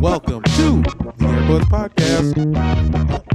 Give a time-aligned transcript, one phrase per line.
[0.00, 2.36] Welcome to the Airbuds Podcast.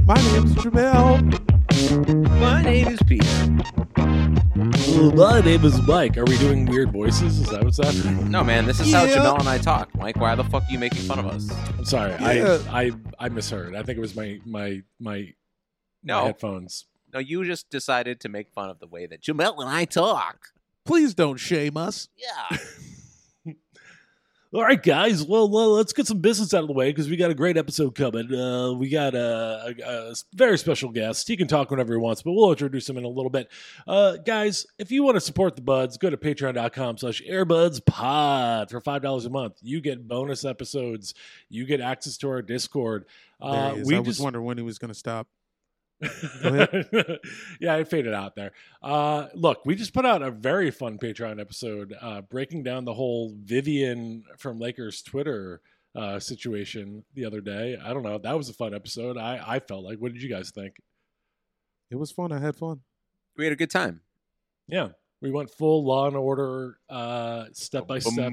[0.06, 2.40] My name is Jamel.
[2.40, 3.26] My name is Peter.
[5.16, 6.16] My name is Mike.
[6.16, 7.38] Are we doing weird voices?
[7.40, 8.30] Is that what's happening?
[8.30, 9.94] No, man, this is how Jamel and I talk.
[9.96, 11.48] Mike, why the fuck are you making fun of us?
[11.78, 12.12] I'm sorry.
[12.12, 12.58] Yeah.
[12.70, 13.74] I, I I misheard.
[13.74, 15.32] I think it was my my my, my
[16.02, 16.86] No, headphones.
[17.12, 20.48] no, you just decided to make fun of the way that Jamel and I talk.
[20.84, 22.08] Please don't shame us.
[22.16, 22.58] Yeah.
[24.52, 25.24] All right, guys.
[25.24, 27.56] Well, well, let's get some business out of the way because we got a great
[27.56, 28.32] episode coming.
[28.32, 31.26] Uh, we got a, a, a very special guest.
[31.26, 33.50] He can talk whenever he wants, but we'll introduce him in a little bit.
[33.88, 38.80] Uh, guys, if you want to support the buds, go to patreon.com slash airbudspod for
[38.80, 39.54] $5 a month.
[39.62, 41.14] You get bonus episodes.
[41.48, 43.06] You get access to our Discord.
[43.40, 45.26] Uh, we I was just wondering when he was going to stop.
[47.60, 48.52] yeah, I faded out there.
[48.82, 52.94] Uh, look, we just put out a very fun Patreon episode uh, breaking down the
[52.94, 55.60] whole Vivian from Lakers Twitter
[55.94, 57.78] uh, situation the other day.
[57.82, 58.18] I don't know.
[58.18, 59.16] That was a fun episode.
[59.16, 59.98] I, I felt like.
[59.98, 60.74] What did you guys think?
[61.90, 62.32] It was fun.
[62.32, 62.80] I had fun.
[63.36, 64.02] We had a good time.
[64.68, 64.88] Yeah,
[65.22, 68.32] we went full Law and Order, uh, step by step.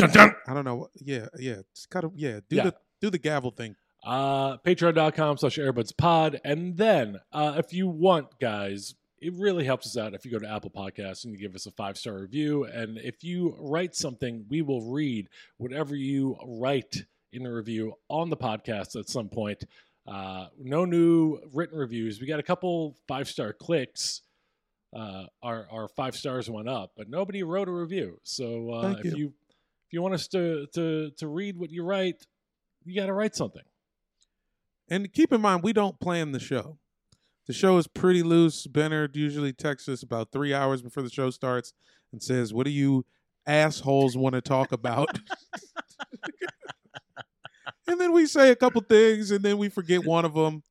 [0.00, 0.34] Dun, dun.
[0.46, 0.88] I don't know.
[1.00, 1.56] Yeah, yeah.
[1.74, 2.40] Just kind of yeah.
[2.48, 2.64] Do Yeah.
[2.64, 3.76] the do the gavel thing.
[4.04, 9.98] uh patreon.com slash airbudspod and then uh if you want guys it really helps us
[9.98, 12.64] out if you go to apple podcasts and you give us a five star review
[12.64, 15.28] and if you write something we will read
[15.58, 16.96] whatever you write
[17.34, 19.64] in a review on the podcast at some point
[20.08, 24.22] uh no new written reviews we got a couple five star clicks
[24.96, 29.00] uh our our five stars went up but nobody wrote a review so uh Thank
[29.00, 29.16] if you.
[29.18, 29.34] you
[29.90, 32.24] if you want us to to to read what you write
[32.84, 33.64] you got to write something
[34.88, 36.78] And keep in mind, we don't plan the show.
[37.46, 38.68] The show is pretty loose.
[38.68, 41.72] Benner usually texts us about three hours before the show starts
[42.12, 43.04] and says, "What do you
[43.46, 45.18] assholes want to talk about?"
[47.88, 50.62] and then we say a couple things, and then we forget one of them.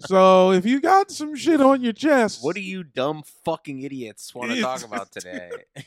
[0.00, 4.34] So if you got some shit on your chest, What do you dumb fucking idiots
[4.34, 5.50] want to talk about today?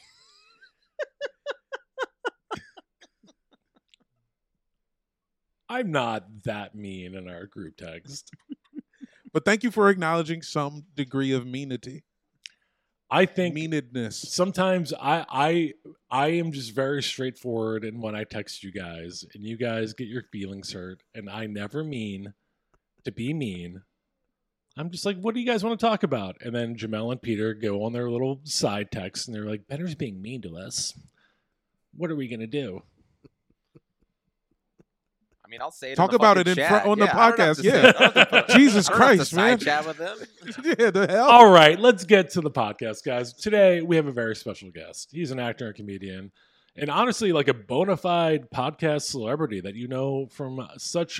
[5.69, 8.31] I'm not that mean in our group text.
[9.31, 12.01] But thank you for acknowledging some degree of meanity,
[13.11, 14.13] I think meanedness.
[14.13, 15.73] sometimes I I
[16.09, 20.07] I am just very straightforward in when I text you guys, and you guys get
[20.07, 22.33] your feelings hurt, and I never mean
[23.05, 23.83] to be mean.
[24.77, 26.37] I'm just like, what do you guys want to talk about?
[26.41, 29.95] And then Jamel and Peter go on their little side text, and they're like, Benner's
[29.95, 30.97] being mean to us.
[31.95, 32.81] What are we gonna do?
[35.49, 35.95] I mean, I'll say it.
[35.95, 36.69] Talk in the about it in chat.
[36.69, 37.71] front- on the Yeah, I podcast, yeah.
[37.73, 39.57] I don't have to put- Jesus I don't have to Christ, side man.
[39.57, 40.17] Chat with them.
[40.79, 41.27] yeah, the hell.
[41.27, 43.33] All right, let's get to the podcast, guys.
[43.33, 45.09] Today we have a very special guest.
[45.11, 46.31] He's an actor and comedian,
[46.75, 51.19] and honestly, like a bona fide podcast celebrity that you know from such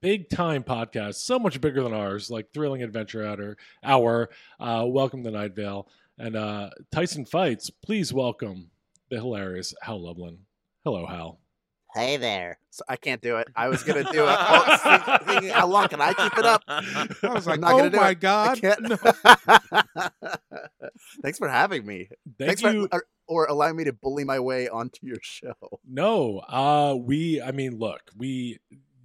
[0.00, 3.58] big time podcasts, so much bigger than ours, like Thrilling Adventure Hour.
[3.84, 4.30] Hour.
[4.58, 5.86] Uh, welcome to Night Vale
[6.18, 7.68] and uh, Tights and Fights.
[7.68, 8.70] Please welcome
[9.10, 10.38] the hilarious Hal Lublin.
[10.82, 11.40] Hello, Hal.
[11.96, 12.58] Hey there.
[12.68, 13.48] So I can't do it.
[13.56, 14.36] I was gonna do it.
[14.38, 16.62] Oh, think- thinking, how long can I keep it up?
[16.68, 18.10] I was like, I'm not oh gonna do my it.
[18.10, 18.60] I God.
[18.60, 18.82] can't.
[18.82, 18.96] No.
[21.22, 22.10] Thanks for having me.
[22.38, 22.88] Thank Thanks you.
[22.88, 25.54] for or, or allowing me to bully my way onto your show.
[25.88, 27.40] No, uh, we.
[27.40, 28.58] I mean, look, we.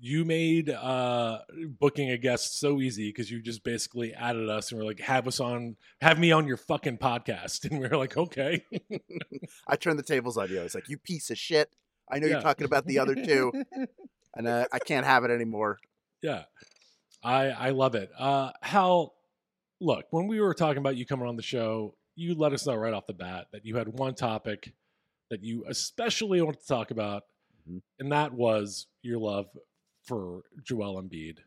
[0.04, 1.42] You made uh
[1.80, 5.28] booking a guest so easy because you just basically added us and were like, have
[5.28, 8.66] us on, have me on your fucking podcast, and we were like, okay.
[9.68, 10.60] I turned the tables on you.
[10.60, 11.70] I was like, you piece of shit.
[12.12, 12.34] I know Yeah.
[12.34, 13.52] you're talking about the other two,
[14.36, 15.80] and uh, I can't have it anymore.
[16.22, 16.44] Yeah,
[17.24, 18.12] I I love it.
[18.18, 19.14] Uh, Hal,
[19.80, 22.76] look, when we were talking about you coming on the show, you let us know
[22.76, 24.74] right off the bat that you had one topic
[25.30, 27.24] that you especially wanted to talk about,
[27.70, 27.82] Mhm.
[28.00, 29.48] and that was your love
[30.04, 31.38] for Joel Embiid.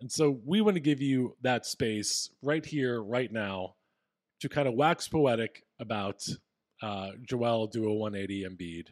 [0.00, 3.74] And so we want to give you that space right here, right now,
[4.40, 6.24] to kind of wax poetic about
[6.80, 8.90] uh, Joel do a 180 Embiid.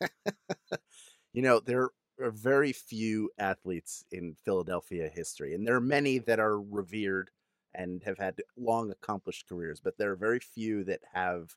[1.32, 1.90] you know, there
[2.20, 7.30] are very few athletes in Philadelphia history, and there are many that are revered
[7.74, 11.56] and have had long accomplished careers, but there are very few that have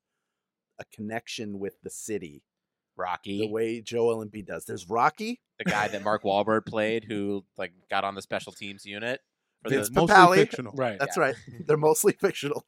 [0.79, 2.43] a connection with the city
[2.95, 4.65] Rocky, the way Joel Embiid does.
[4.65, 8.85] There's Rocky, the guy that Mark Wahlberg played, who like got on the special teams
[8.85, 9.21] unit.
[9.63, 10.73] For Vince the, Mostly fictional.
[10.75, 10.97] Right.
[10.99, 11.23] That's Yeah.
[11.23, 11.35] right.
[11.65, 12.65] They're mostly fictional.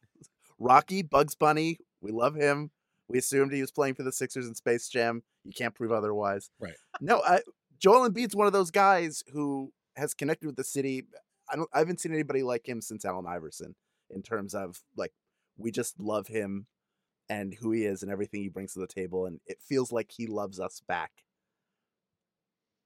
[0.58, 2.70] Rocky, Bugs Bunny, we love him.
[3.08, 5.22] We assumed he was playing for the Sixers in Space Jam.
[5.44, 6.50] You can't prove otherwise.
[6.60, 6.74] Right.
[7.00, 7.40] No, I,
[7.78, 11.06] Joel Embiid's one of those guys who has connected with the city.
[11.50, 11.68] I don't.
[11.72, 13.74] I haven't seen anybody like him since Allen Iverson
[14.10, 15.12] in terms of like
[15.56, 16.66] we just love him
[17.28, 20.10] and who he is and everything he brings to the table, and it feels like
[20.10, 21.10] he loves us back.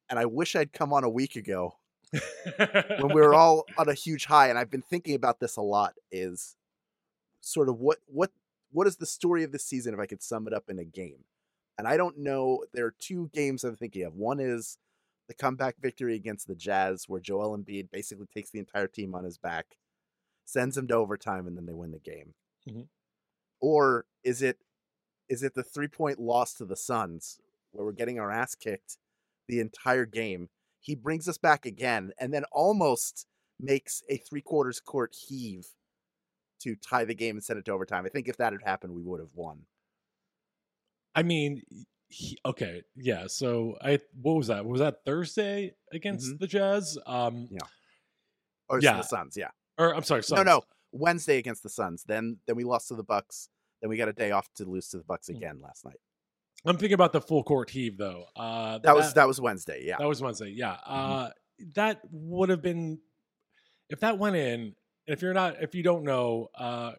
[0.09, 1.77] And I wish I'd come on a week ago
[2.99, 5.63] when we were all on a huge high and i've been thinking about this a
[5.63, 6.57] lot is
[7.41, 8.31] sort of what what
[8.73, 10.85] what is the story of this season if i could sum it up in a
[10.85, 11.25] game
[11.79, 14.79] and i don't know there are two games i'm thinking of one is
[15.29, 19.25] the comeback victory against the jazz where joel Embiid basically takes the entire team on
[19.25, 19.77] his back
[20.45, 22.35] sends them to overtime and then they win the game
[22.69, 22.89] Mhm.
[23.61, 24.59] or is it
[25.29, 27.41] is it the three point loss to the suns
[27.73, 28.99] where we're getting our ass kicked
[29.49, 30.49] the entire game
[30.81, 33.27] he brings us back again and then almost
[33.59, 35.69] makes a three quarters court heave
[36.61, 38.05] to tie the game and send it to overtime.
[38.07, 39.67] I think if that had happened, we would have won.
[41.15, 41.63] I mean,
[42.09, 43.27] he, okay, yeah.
[43.29, 44.65] So I what was that?
[44.65, 46.99] Was that Thursday against the Jazz?
[47.07, 47.59] Um, Yeah.
[48.69, 48.97] Or Yeah.
[48.99, 49.51] the Suns, yeah.
[49.79, 50.39] or I'm sorry, Suns.
[50.39, 50.43] no.
[50.43, 50.63] No,
[50.93, 52.05] Wednesday against the Suns.
[52.05, 53.49] Then then we lost to the Bucks.
[53.81, 55.37] Then we got a day off to lose to the Bucks Mm.
[55.37, 55.99] again last night.
[56.65, 58.27] I'm thinking about the full court heave though.
[58.35, 59.97] Uh, That was that was Wednesday, yeah.
[59.99, 60.49] That was Wednesday.
[60.51, 60.73] Yeah.
[60.87, 61.31] Uh,
[61.75, 63.01] that would have been
[63.91, 64.61] if that went in.
[65.07, 66.93] And if you're not, if you don't know, uh,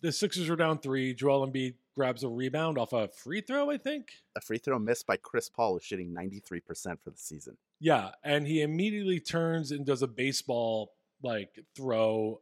[0.00, 1.12] the Sixers are down three.
[1.12, 4.12] Joel Embiid grabs a rebound off a free throw, I think.
[4.36, 6.62] A free throw missed by Chris Paul who's shooting 93%
[7.02, 7.56] for the season.
[7.80, 10.92] Yeah, and he immediately turns and does a baseball
[11.22, 12.40] like throw,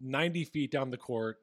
[0.00, 1.38] ninety feet down the court.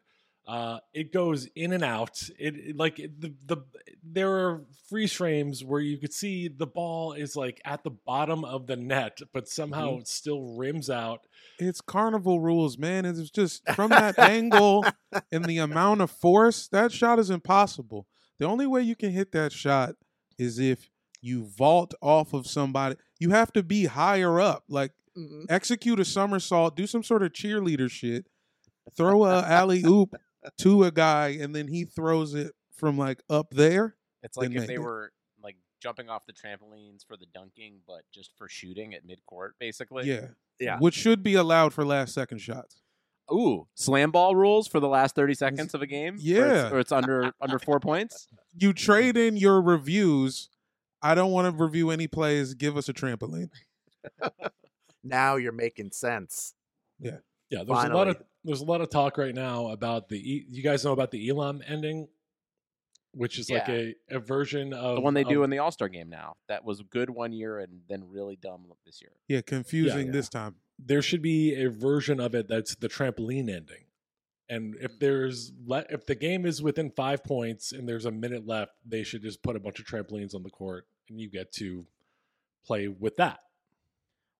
[0.51, 2.21] Uh, it goes in and out.
[2.37, 3.57] It, it- like it- the the
[4.03, 8.43] there are freeze frames where you could see the ball is like at the bottom
[8.43, 11.21] of the net, but somehow it still rims out.
[11.59, 13.05] It's carnival rules, man.
[13.05, 14.83] It's just from that angle
[15.31, 18.07] and the amount of force, that shot is impossible.
[18.39, 19.95] The only way you can hit that shot
[20.37, 20.89] is if
[21.21, 22.95] you vault off of somebody.
[23.19, 24.63] You have to be higher up.
[24.67, 24.91] Like
[25.49, 28.25] execute a somersault, do some sort of cheerleader shit,
[28.97, 30.15] throw a alley oop
[30.59, 33.95] to a guy, and then he throws it from like up there.
[34.23, 35.11] It's like if they- they were
[35.43, 39.55] like jumping off the trampolines for the dunking, but just for shooting at mid court,
[39.59, 40.07] basically.
[40.07, 40.27] Yeah.
[40.59, 40.77] Yeah.
[40.79, 42.81] Which should be allowed for last second shots.
[43.31, 46.15] Ooh, slam ball rules for the last thirty seconds of a game.
[46.15, 46.69] Or it's- Yeah.
[46.71, 48.27] or it's, under under four points.
[48.57, 50.49] You trade in your reviews.
[51.01, 52.53] I don't want to review any plays.
[52.53, 53.49] Give us a trampoline.
[55.03, 56.53] Now you're making sense.
[56.99, 57.17] Yeah,
[57.49, 60.45] Yeah, there's a lot of there's a lot of talk right now about the E-
[60.49, 62.07] you guys know about the Elam ending,
[63.13, 65.89] which is like a, a version of The one they do in the All Star
[65.89, 66.35] game now.
[66.47, 69.11] That was good one year and then really dumb this year.
[69.27, 70.13] Yeah, confusing yeah.
[70.13, 70.55] this time.
[70.79, 73.85] there should be a version of it that's the trampoline ending.
[74.49, 74.99] And if mm.
[74.99, 79.03] there's le- if the game is within five points and there's a minute left, they
[79.03, 81.85] should just put a bunch of trampolines on the court and you get to
[82.65, 83.39] play with that.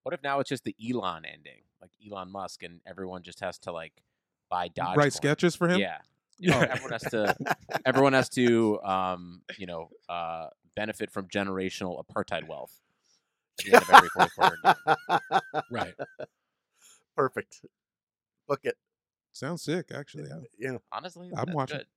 [0.04, 3.58] What if now it's just the Elon ending, like Elon Musk, and everyone just has
[3.60, 3.94] to like
[4.50, 4.98] buy Dodge.
[4.98, 5.80] Write sketches for him.
[5.80, 5.98] Yeah.
[6.44, 6.68] Yeah, Yeah.
[6.72, 7.36] everyone has to.
[7.86, 12.74] Everyone has to, um, you know, uh, benefit from generational apartheid wealth
[13.60, 14.58] at the end of every fourth quarter.
[14.64, 15.62] game.
[15.70, 15.94] Right.
[17.16, 17.62] Perfect.
[18.48, 18.76] Book it.
[19.32, 20.30] Sounds sick, actually.
[20.30, 20.72] Yeah.
[20.72, 20.78] Yeah.
[20.92, 21.78] Honestly, I'm that's watching.
[21.78, 21.88] good.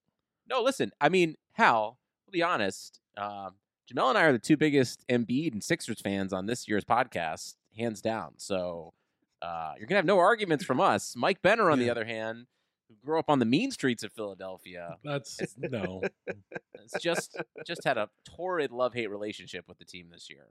[0.49, 0.93] No, listen.
[1.01, 1.99] I mean, Hal.
[2.27, 3.01] We'll be honest.
[3.17, 3.55] Um,
[3.91, 7.55] Jamel and I are the two biggest Embiid and Sixers fans on this year's podcast,
[7.77, 8.35] hands down.
[8.39, 8.93] So
[9.43, 11.15] uh, you're gonna have no arguments from us.
[11.17, 12.47] Mike Benner, on the other hand,
[12.89, 16.03] who grew up on the mean streets of Philadelphia, That's no.
[16.83, 20.47] it's just just had a torrid love hate relationship with the team this year.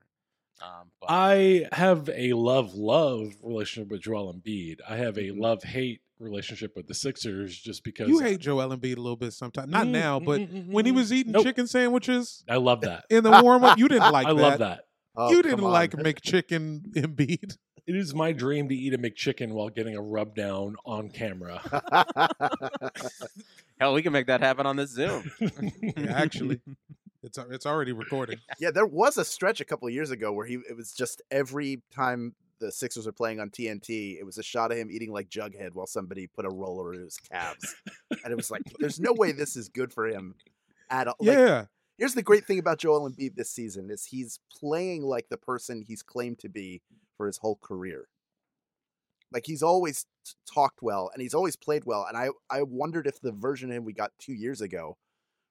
[0.61, 4.77] Um, but I have a love love relationship with Joel Embiid.
[4.87, 5.39] I have a Mhm.
[5.41, 9.33] love hate relationship with the Sixers just because You hate Joel Embiid a little bit
[9.33, 9.71] sometimes.
[9.71, 11.43] Not Mm, now, mm, but mm, when he was eating Nope.
[11.43, 13.05] chicken sandwiches I love that.
[13.09, 14.41] in the warm up, you didn't like I that.
[14.41, 14.85] love that.
[15.15, 15.71] Oh, you didn't on.
[15.71, 17.57] like McChicken Embiid.
[17.85, 21.59] It is my dream to eat a McChicken while getting a rub down on camera.
[23.77, 25.29] hell, we can make that happen on this Zoom.
[25.97, 26.61] Yeah, actually,
[27.23, 28.39] it's uh, it's already recorded.
[28.57, 31.21] yeah, there was a stretch a couple of years ago where he it was just
[31.29, 35.11] every time the Sixers are playing on TNT, it was a shot of him eating
[35.11, 37.75] like Jughead while somebody put a roller in his calves,
[38.23, 40.35] and it was like, there's no way this is good for him
[40.89, 41.15] at all.
[41.19, 41.65] Like, yeah,
[41.97, 45.81] here's the great thing about Joel Embiid this season is he's playing like the person
[45.81, 46.81] he's claimed to be
[47.17, 48.07] for his whole career.
[49.31, 52.05] Like he's always t- talked well and he's always played well.
[52.07, 54.97] And I, I wondered if the version of him we got two years ago,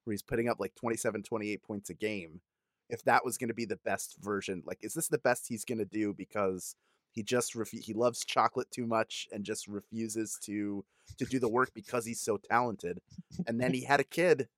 [0.05, 2.41] where he's putting up like 27, 28 points a game,
[2.89, 4.63] if that was going to be the best version.
[4.67, 6.77] Like, is this the best he's going to do because
[7.13, 10.85] he just refu- he loves chocolate too much and just refuses to
[11.19, 13.01] to do the work because he's so talented.
[13.47, 14.49] And then he had a kid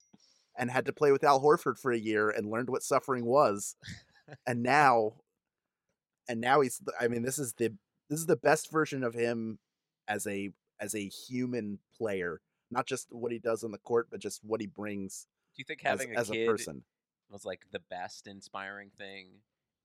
[0.57, 3.77] and had to play with Al Horford for a year and learned what suffering was.
[4.47, 5.15] and now
[6.29, 7.73] and now he's I mean this is the
[8.09, 9.59] this is the best version of him
[10.09, 14.21] as a as a human player, not just what he does on the court but
[14.21, 16.83] just what he brings Do you think as, having as a a kid person.
[17.31, 19.27] was like the best inspiring thing,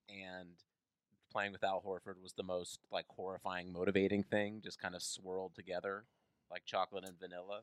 [0.08, 0.50] and
[1.32, 4.60] playing with Al Horford was the most like horrifying, motivating thing?
[4.62, 6.04] Just kind of swirled together
[6.50, 7.62] like chocolate and vanilla.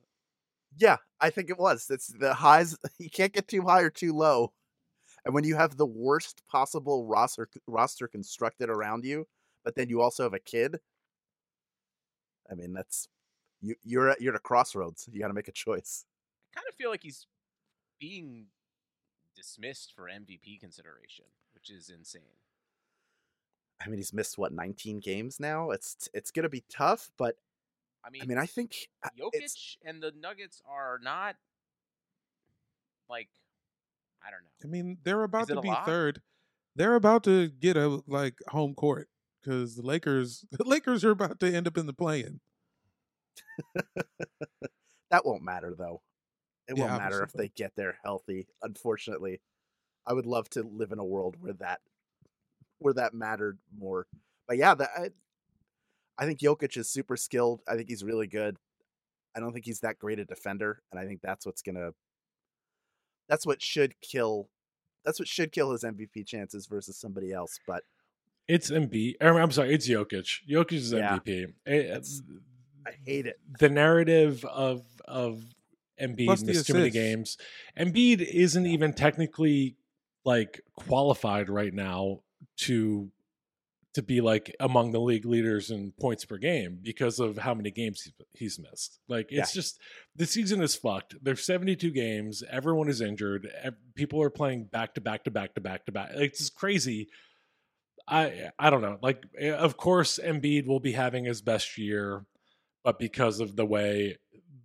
[0.78, 1.88] Yeah, I think it was.
[1.90, 4.54] It's the highs you can't get too high or too low.
[5.26, 9.28] And when you have the worst possible roster roster constructed around you,
[9.64, 10.78] but then you also have a kid,
[12.50, 13.10] I mean that's
[13.62, 15.10] you you're at you're at a crossroads.
[15.12, 16.06] You got to make a choice.
[16.54, 17.28] I kind of feel like he's
[18.00, 18.48] being
[19.36, 22.22] dismissed for MVP consideration, which is insane.
[23.84, 25.72] I mean, he's missed what 19 games now.
[25.72, 27.38] It's it's going to be tough, but
[28.06, 31.36] I mean, I mean, I think uh, Jokic and the Nuggets are not
[33.10, 33.30] like
[34.26, 34.50] I don't know.
[34.64, 35.86] I mean they're about to be lock?
[35.86, 36.22] third.
[36.76, 39.10] They're about to get a like home court
[39.42, 42.40] because the Lakers, the Lakers are about to end up in the play-in.
[45.12, 46.02] that won't matter though.
[46.68, 48.48] It Yeah, won't matter if they get there healthy.
[48.62, 49.40] Unfortunately,
[50.06, 51.80] I would love to live in a world where that
[52.80, 54.08] where that mattered more.
[54.48, 55.14] But yeah, that
[56.18, 57.62] I, think Jokic is super skilled.
[57.68, 58.58] I think he's really good.
[59.36, 61.92] I don't think he's that great a defender, and I think that's what's gonna
[63.30, 64.50] that's what should kill
[65.06, 67.60] that's what should kill his MVP chances versus somebody else.
[67.68, 67.84] But
[68.48, 69.16] It's Embiid.
[69.22, 70.42] or, I'm sorry, it's Jokic.
[70.50, 71.18] Jokic is Yeah.
[71.20, 71.44] MVP.
[71.44, 72.22] It- eh, It's-
[72.86, 73.40] I hate it.
[73.60, 75.44] the narrative of of
[76.02, 77.38] Embiid Plus the missed too many games.
[77.78, 79.76] Embiid isn't even technically
[80.26, 82.22] like qualified right now
[82.58, 83.12] to
[83.98, 87.72] to be like among the league leaders in points per game because of how many
[87.72, 89.00] games he's- missed.
[89.08, 89.80] Like it's just
[90.16, 91.16] the season is fucked.
[91.20, 92.44] There's 72 games.
[92.48, 93.48] Everyone is injured.
[93.96, 96.12] People are playing back to back to back to back to back.
[96.14, 97.10] It's just crazy.
[98.08, 99.00] I I don't know.
[99.02, 102.24] Like eh, of course Embiid will be having his best year,
[102.84, 104.18] but because of the way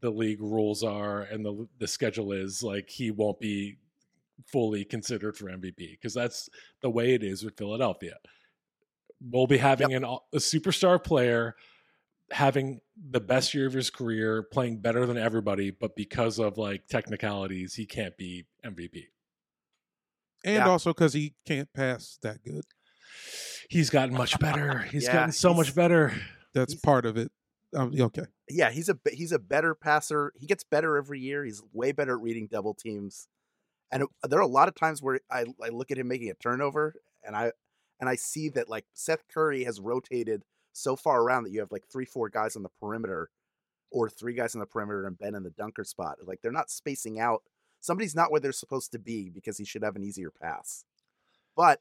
[0.03, 3.79] the league rules are and the the schedule is, like he won't be
[4.47, 6.51] fully considered for MVP because that's
[6.83, 8.17] the way it is with Philadelphia.
[9.31, 11.55] We'll be having an, a superstar player
[12.31, 16.87] having the best year of his career, playing better than everybody, but because of like
[16.88, 19.05] technicalities, he can't be MVP.
[20.45, 20.69] and Yeah.
[20.69, 22.64] also because he can't pass that good.
[23.69, 24.79] He's gotten much better.
[24.91, 26.14] He's Yeah, gotten so he's- much better.
[26.55, 27.31] That's part of it.
[27.75, 30.35] Um, okay, yeah, he's a he's a better passer.
[30.37, 31.43] He gets better every year.
[31.43, 33.29] He's way better at reading double teams.
[33.91, 36.35] And there are a lot of times where I, I look at him making a
[36.35, 37.52] turnover, and I
[38.03, 40.43] and I see that like Seth Curry has rotated
[40.73, 43.31] so far around that you have like three four guys on the perimeter,
[43.93, 46.17] or three guys on the perimeter and Ben in the dunker spot.
[46.27, 47.45] Like they're not spacing out.
[47.81, 50.85] Somebody's not where they're supposed to be because he should have an easier pass.
[51.57, 51.79] But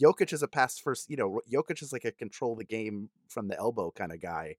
[0.00, 1.10] Jokic is a pass first.
[1.10, 4.58] You know, Jokic is like a control the game from the elbow kind of guy.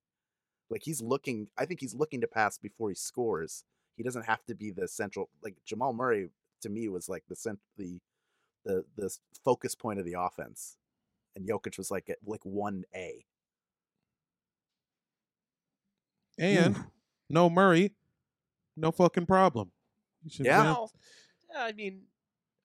[0.70, 3.63] Like he's looking, I think he's looking to pass before he scores.
[3.96, 5.29] He doesn't have to be the central.
[5.41, 6.27] Like Jamal Murray
[6.62, 8.00] to me was like the cent, the
[8.65, 9.10] the the
[9.46, 10.75] focus point of the offense,
[11.36, 13.25] and Jokic was like at like one A.
[16.38, 16.75] and
[17.29, 17.93] no Murray,
[18.77, 19.71] no fucking problem.
[20.24, 20.63] You should Yeah.
[20.63, 20.91] Well,
[21.51, 22.03] yeah, I mean,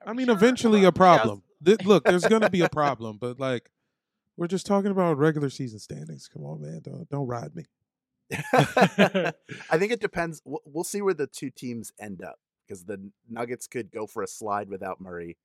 [0.05, 0.35] I mean, sure?
[0.35, 1.43] eventually a problem.
[1.63, 3.71] Th- look, there's gonna be a problem, but like,
[4.37, 6.27] we're just talking about regular season standings.
[6.27, 7.65] Come on, man, don't don't ride me.
[8.53, 9.33] I
[9.77, 10.41] think it depends.
[10.45, 14.23] We'll, we'll see where the two teams end up because the Nuggets could go for
[14.23, 15.37] a slide without Murray.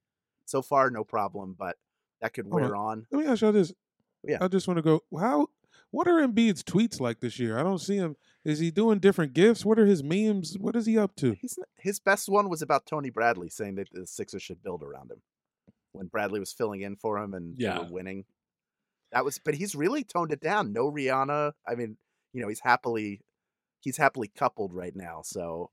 [0.46, 1.76] So far, no problem, but
[2.20, 3.06] that could wear on.
[3.10, 3.72] Let me ask y'all this.
[4.22, 4.38] Yeah.
[4.40, 5.00] I just want to go.
[5.18, 5.48] How?
[5.92, 7.58] What are Embiid's tweets like this year?
[7.58, 8.16] I don't see him.
[8.44, 9.64] Is he doing different gifts?
[9.64, 10.56] What are his memes?
[10.58, 11.32] What is he up to?
[11.40, 15.10] He's his best one was about Tony Bradley saying that the Sixers should build around
[15.10, 15.20] him
[15.92, 17.80] when Bradley was filling in for him and Yeah.
[17.88, 18.24] winning.
[19.12, 20.72] That was, but he's really toned it down.
[20.72, 21.52] No Rihanna.
[21.66, 21.96] I mean,
[22.32, 23.22] you know, he's happily
[23.80, 25.22] he's happily coupled right now.
[25.24, 25.70] So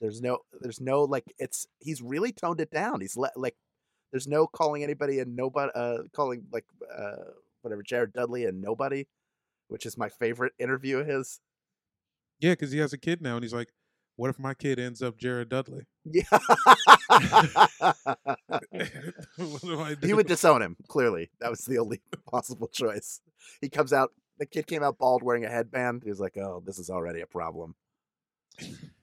[0.00, 3.00] there's no there's no like it's he's really toned it down.
[3.00, 3.56] He's le- like
[4.10, 6.64] there's no calling anybody and nobody uh calling like
[6.96, 7.16] uh
[7.62, 9.06] whatever Jared Dudley and Nobody,
[9.68, 11.40] which is my favorite interview of his.
[12.40, 13.72] Yeah, because he has a kid now, and he's like,
[14.16, 15.86] "What if my kid ends up Jared Dudley?
[16.10, 16.22] Yeah.
[19.36, 20.76] what do I do?" he would disown him.
[20.88, 22.00] Clearly, that was the only
[22.30, 23.20] possible choice.
[23.60, 24.12] He comes out.
[24.38, 26.02] The kid came out bald, wearing a headband.
[26.04, 27.74] He was like, "Oh, this is already a problem."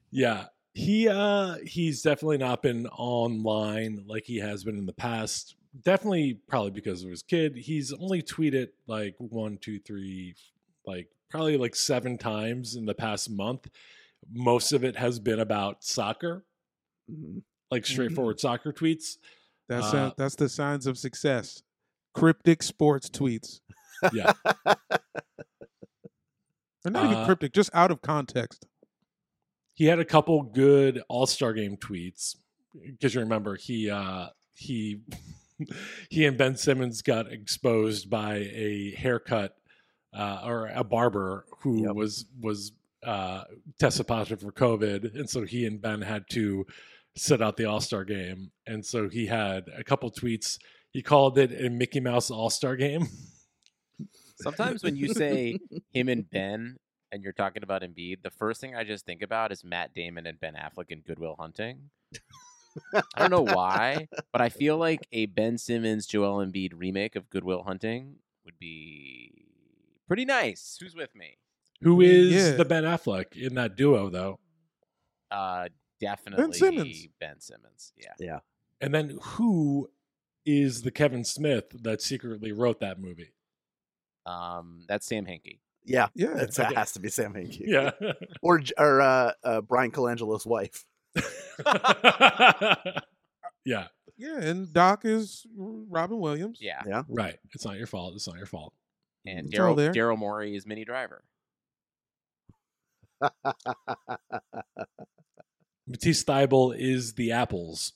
[0.09, 0.45] Yeah.
[0.77, 5.55] He uh he's definitely not been online like he has been in the past.
[5.83, 7.55] Definitely probably because of his kid.
[7.55, 10.35] He's only tweeted like one, two, three,
[10.85, 13.69] like probably like seven times in the past month.
[14.29, 16.43] Most of it has been about soccer,
[17.09, 17.41] Mhm.
[17.71, 19.17] like straightforward soccer tweets.
[19.69, 21.63] That's Uh, uh, that's the signs of success.
[22.13, 23.61] Cryptic sports tweets,
[24.13, 24.33] Yeah.
[26.85, 28.65] or not even Uh, cryptic, just out of context.
[29.75, 32.35] He had a couple good all-star game tweets
[32.73, 35.01] because you remember he uh he
[36.09, 39.55] he and ben simmons got exposed by a haircut
[40.13, 41.95] uh or a barber who Yep.
[41.95, 42.71] was was
[43.05, 43.43] uh
[43.79, 46.65] tested positive for covid and so he and ben had to
[47.15, 50.57] sit out the all-star game and so he had a couple tweets
[50.91, 53.07] he called it a mickey mouse all-star game
[54.41, 55.57] Sometimes when you say
[55.93, 56.75] him and Ben,
[57.15, 60.27] and you're talking about Embiid, the first thing I just think about is Matt Damon
[60.27, 61.89] and Ben Affleck in Good Will Hunting.
[62.93, 67.29] I don't know why, but I feel like a Ben Simmons Joel Embiid remake of
[67.29, 69.45] Good Will Hunting would be
[70.09, 70.77] pretty nice.
[70.81, 71.37] Who's with me?
[71.81, 72.51] who is Yeah.
[72.57, 74.39] the ben affleck in that duo though
[75.31, 75.67] Uh,
[75.99, 77.07] definitely Simmons.
[77.19, 77.93] Ben Simmons.
[77.97, 78.13] Yeah.
[78.19, 78.39] Yeah.
[78.81, 79.89] And then who
[80.45, 83.33] is the Kevin Smith that secretly wrote that movie?
[84.25, 85.59] Um, that's Sam Hinkie.
[85.85, 86.69] Yeah, Yeah, it's, okay.
[86.69, 87.63] it has to be Sam Hinkie.
[87.65, 87.91] Yeah.
[88.41, 90.85] or or uh, uh, Bryan Colangelo's wife.
[93.65, 93.87] yeah.
[94.17, 96.59] yeah, and Doc is Robin Williams.
[96.61, 96.81] Yeah.
[96.85, 97.37] Yeah, Right.
[97.53, 98.15] It's not your fault.
[98.15, 98.73] It's not your fault.
[99.25, 99.91] And Daryl there.
[99.91, 101.23] Daryl Morey is Minnie Driver.
[105.87, 107.93] Matisse Thybulle is the apples.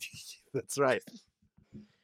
[0.54, 1.02] that's right.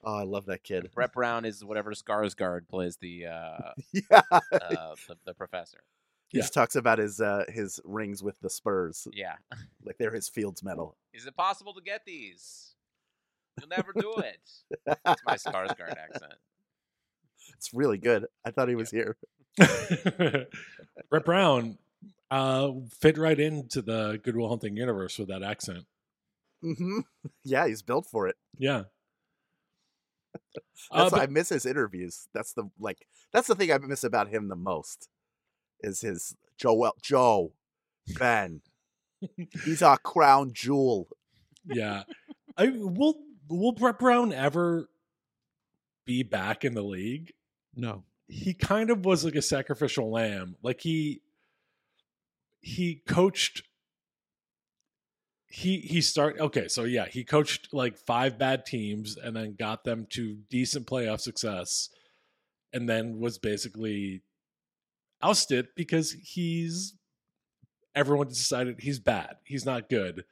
[0.09, 0.89] Oh, I love that kid.
[0.95, 5.79] Brett Brown is whatever Skarsgård plays the uh, Yeah, uh the, the professor.
[6.29, 6.43] he Yeah.
[6.45, 9.35] just talks about his uh, his rings with the Spurs, Yeah.
[9.85, 10.97] like they're his Fields medal.
[11.13, 12.75] Is it possible to get these?
[13.59, 14.39] You'll never do it.
[15.05, 16.35] That's my Skarsgård accent.
[17.55, 18.27] It's really good.
[18.45, 19.17] I thought he was here.
[21.11, 21.79] Brett Brown
[22.31, 25.85] uh, fit right into the Good Will Hunting universe with that accent.
[26.63, 27.01] hmm
[27.45, 28.37] Yeah, he's built for it.
[28.59, 28.85] Yeah.
[30.91, 32.29] Uh, but- I miss his interviews.
[32.35, 33.07] That's the like.
[33.33, 35.09] That's the thing I miss about him the most.
[35.81, 37.53] Is his Joel Joe
[38.19, 38.61] Ben.
[39.65, 41.09] He's our crown jewel.
[41.65, 42.05] yeah.
[42.57, 43.17] I will
[43.49, 44.89] will Brett Brown ever
[46.05, 47.33] be back in the league?
[47.75, 50.57] No, he kind of was like a sacrificial lamb.
[50.63, 51.21] Like he
[52.61, 53.63] he coached
[55.57, 59.85] he he start okay, so yeah, he coached like five bad teams and then got
[59.85, 61.89] them to decent playoff success
[62.75, 64.23] and then was basically
[65.23, 66.95] ousted because he's
[67.95, 69.37] everyone decided he's bad.
[69.45, 70.25] He's not good.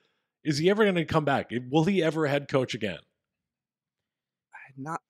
[0.45, 1.51] Is he ever going to come back?
[1.71, 2.99] Will he ever head coach again?
[4.77, 5.01] Not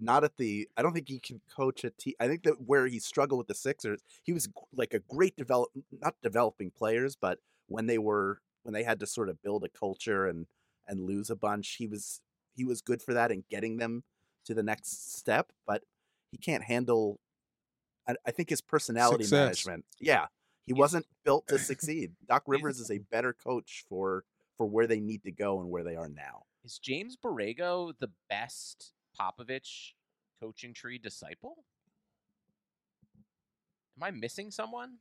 [0.00, 0.70] not at the.
[0.74, 2.14] I don't think he can coach a team.
[2.18, 5.68] I think that where he struggled with the Sixers, he was like a great develop,
[5.92, 9.68] not developing players, but when they were when they had to sort of build a
[9.70, 10.46] culture and
[10.86, 12.20] and lose a bunch, he was
[12.54, 14.04] he was good for that and getting them
[14.44, 15.52] to the next step.
[15.66, 15.84] But
[16.30, 17.18] he can't handle.
[18.06, 19.38] I, I think his personality Success.
[19.38, 19.84] management.
[19.98, 20.26] Yeah,
[20.66, 20.78] he Yes.
[20.78, 22.12] wasn't built to succeed.
[22.28, 24.24] Doc Rivers is a better coach for
[24.58, 26.42] for where they need to go and where they are now.
[26.62, 29.92] Is James Borrego the best Popovich
[30.42, 31.64] coaching tree disciple?
[33.96, 34.98] Am I missing someone?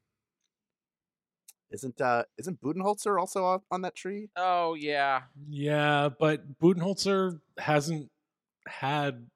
[1.71, 4.29] Isn't uh isn't Budenholzer also on, on that tree?
[4.35, 5.23] Oh yeah.
[5.49, 8.09] Yeah, but Budenholzer hasn't
[8.67, 9.27] had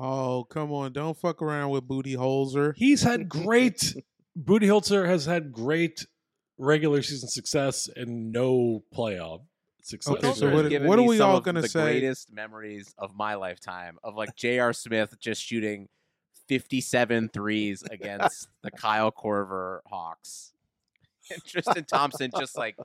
[0.00, 2.72] oh come on, don't fuck around with Booty Holzer.
[2.76, 3.94] He's had great.
[4.34, 6.06] Booty Holzer has had great
[6.58, 9.42] regular season success and no playoff
[9.82, 10.14] success.
[10.16, 11.82] Okay, so what- what are we all gonna the say?
[12.00, 14.72] Greatest memories of my lifetime of like J.R.
[14.72, 15.88] Smith just shooting
[16.48, 20.52] 57 threes against the Kyle Korver Hawks.
[21.32, 22.76] And Tristan Thompson just like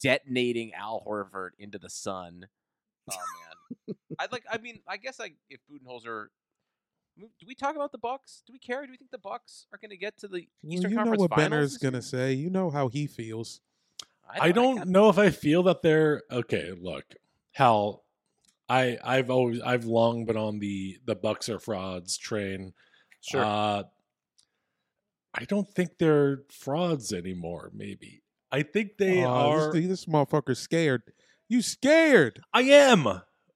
[0.00, 2.46] detonating Al Horford into the sun.
[3.10, 3.16] Oh
[3.88, 4.44] man, I like.
[4.50, 6.26] I mean, I guess like if Budenholzer.
[7.16, 8.42] Do we talk about the Bucks?
[8.46, 8.84] Do we care?
[8.84, 11.02] Do we think the Bucks are going to get to the Well, Eastern you know
[11.02, 11.48] Conference what Finals?
[11.50, 12.32] Benner's gonna say.
[12.32, 13.60] You know how he feels.
[14.28, 16.72] I don't kinda- know if I feel that they're okay.
[16.72, 17.04] Look,
[17.52, 18.02] Hal,
[18.68, 22.72] I I've always I've long been on the the Bucks are frauds train.
[23.20, 23.44] Sure.
[23.44, 23.82] Uh,
[25.34, 27.70] I don't think they're frauds anymore.
[27.74, 29.72] Maybe I think they Aw, are.
[29.72, 31.02] This, this motherfucker's scared.
[31.48, 32.40] You scared.
[32.52, 33.06] I am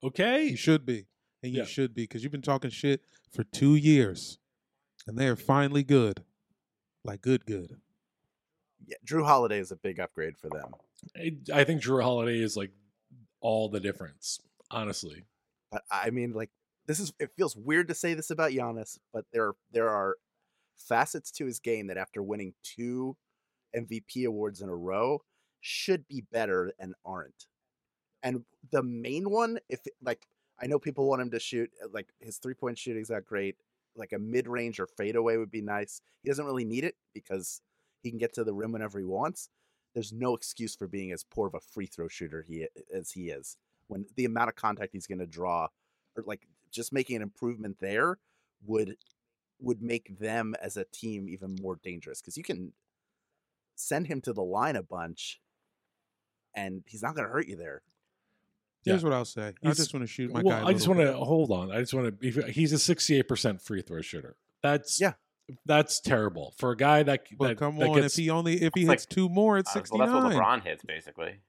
[0.03, 0.45] okay.
[0.45, 1.07] You should be.
[1.43, 1.65] And you Yeah.
[1.67, 4.39] should be because you've been talking shit for two years.
[5.07, 6.25] And they are finally good.
[7.05, 7.77] Like good, good.
[8.87, 10.75] Yeah, Jrue Holiday is a big upgrade for them.
[11.17, 12.73] I, I think Jrue Holiday is like
[13.41, 14.41] all the difference.
[14.71, 15.25] Honestly,
[15.73, 16.51] But I mean, like,
[16.87, 20.17] this is it feels weird to say this about Giannis, but there there are
[20.79, 23.17] facets to his game that after winning two
[23.77, 25.21] MVP awards in a row
[25.61, 27.47] should be better and aren't.
[28.23, 30.27] And the main one, if like
[30.61, 33.57] I know people want him to shoot uh, like his three point shooting's not great.
[33.97, 36.01] Like a mid range or fadeaway would be nice.
[36.23, 37.61] He doesn't really need it because
[38.03, 39.49] he can get to the rim whenever he wants.
[39.95, 43.31] There's no excuse for being as poor of a free throw shooter he as he
[43.31, 43.57] is.
[43.89, 45.69] When the amount of contact he's going to draw,
[46.17, 48.19] or like just making an improvement there,
[48.67, 48.97] would
[49.61, 52.73] would make them as a team even more dangerous because you can
[53.75, 55.41] send him to the line a bunch,
[56.55, 57.83] and he's not going to hurt you there.
[58.85, 59.53] Here's what I'll say.
[59.63, 60.69] I just want to shoot my well, guy.
[60.69, 61.71] I just want to hold on.
[61.71, 62.43] I just want to.
[62.51, 64.37] He's a sixty-eight percent free throw shooter.
[64.63, 65.13] That's Yeah.
[65.67, 67.27] That's terrible for a guy that.
[67.39, 69.59] But that, come that on, gets, if he only if he It's hits two more,
[69.59, 71.41] it's Uh, sixty well, that's what LeBron hits, basically.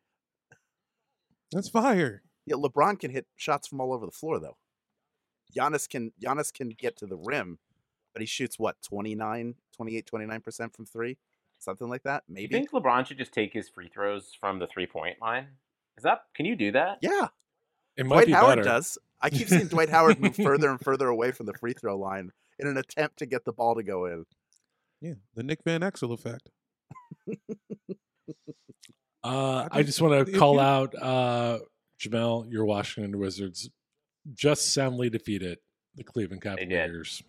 [1.51, 2.23] That's fire.
[2.45, 4.57] Yeah, LeBron can hit shots from all over the floor though.
[5.55, 7.59] Giannis can Giannis can get to the rim,
[8.13, 11.17] but he shoots what 29, 28, 29% from 3,
[11.59, 14.67] something like that, maybe you think LeBron should just take his free throws from the
[14.67, 15.47] three point line?
[15.97, 16.99] Is that can you do that?
[17.01, 17.27] yeah,
[17.97, 18.63] it might Dwight be Howard better.
[18.63, 18.97] does.
[19.21, 22.31] I keep seeing Dwight Howard move further and further away from the free throw line
[22.57, 24.25] in an attempt to get the ball to go in.
[25.01, 26.49] Yeah, the Nick Van Exel effect.
[29.21, 31.59] Uh, I I just want to call out uh,
[31.99, 32.49] Jamel.
[32.49, 33.69] Your Washington Wizards
[34.33, 35.57] just soundly defeated
[35.95, 36.57] the Cleveland did.
[36.57, 37.21] Cavaliers.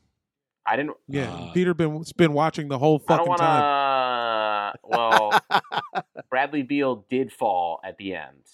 [0.67, 0.97] I didn't.
[1.09, 4.75] Yeah, Uh, Peter been been watching the whole I don't fucking want time.
[4.85, 5.41] Well,
[6.31, 8.45] Bradley Beal did fall at the end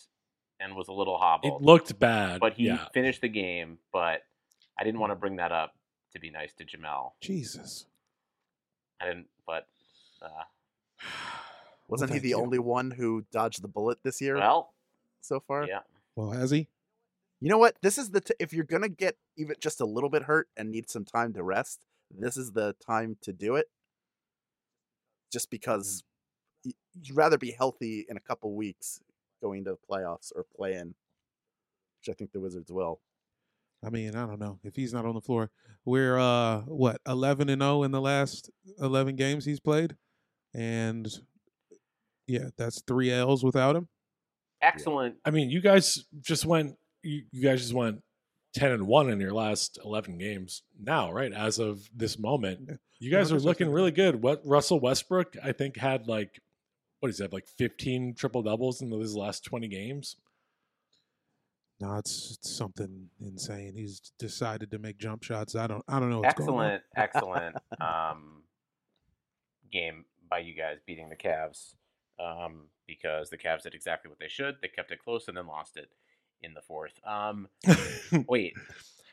[0.61, 1.61] and was a little hobbled.
[1.61, 2.87] It looked bad, but he yeah.
[2.95, 3.79] finished the game.
[3.93, 4.23] But
[4.79, 5.75] I didn't want to bring that up
[6.13, 7.13] to be nice to Jamel.
[7.21, 7.87] Jesus.
[9.01, 9.67] I didn't, but
[10.23, 10.45] uh,
[11.89, 12.41] Wasn't he the you.
[12.41, 14.73] only one who dodged the bullet this year well,
[15.21, 15.67] so far?
[15.67, 15.81] yeah.
[16.15, 16.69] Well, has he?
[17.41, 17.77] You know what?
[17.83, 20.71] This is the t- if you're gonna get even just a little bit hurt and
[20.71, 23.67] need some time to rest, this is the time to do it.
[25.33, 26.03] Just because
[26.65, 29.01] you'd rather be healthy in a couple weeks
[29.43, 30.95] going to the playoffs or play in,
[31.99, 33.01] which I think the Wizards will.
[33.85, 35.51] I mean, I don't know if he's not on the floor.
[35.85, 39.97] We're uh what eleven and zero in the last eleven games he's played,
[40.55, 41.07] and
[42.27, 43.89] yeah, that's three L's without him.
[44.63, 45.17] Excellent.
[45.25, 46.77] I mean, you guys just went.
[47.03, 48.03] You, you guys just went
[48.57, 50.63] ten and one in your last eleven games.
[50.81, 52.75] Now, right as of this moment, Yeah.
[52.99, 54.23] you guys are looking really good.
[54.23, 56.41] What Russell Westbrook, I think, had like
[57.01, 57.33] what is that?
[57.33, 60.17] Like fifteen triple doubles in his last twenty games.
[61.79, 63.75] No, it's, it's something insane.
[63.77, 65.55] He's decided to make jump shots.
[65.55, 65.85] I don't.
[65.87, 66.21] I don't know.
[66.21, 66.81] What's Going on.
[66.97, 68.43] excellent, excellent um,
[69.71, 71.75] game by you guys beating the Cavs
[72.19, 74.57] um, because the Cavs did exactly what they should.
[74.63, 75.91] They kept it close and then lost it
[76.43, 76.93] in the fourth.
[77.07, 77.49] Um,
[78.29, 78.55] wait,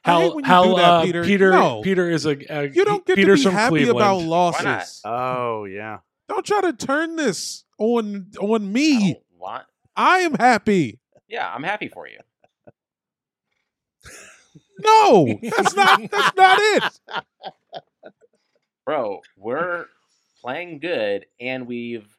[0.03, 1.23] How when you how do that, uh, Peter.
[1.23, 1.81] Peter No.
[1.81, 3.97] Peter is a, a You don't get Peter's to be from happy Cleveland.
[3.97, 5.01] about losses.
[5.05, 5.99] Oh yeah.
[6.29, 9.13] Don't try to turn this on on me.
[9.13, 9.65] don't want.
[9.95, 10.99] I am happy.
[11.27, 12.19] Yeah, I'm happy for you.
[14.79, 16.01] No, that's not.
[16.09, 16.99] That's not it.
[18.85, 19.85] bro we're
[20.41, 22.17] playing good and we've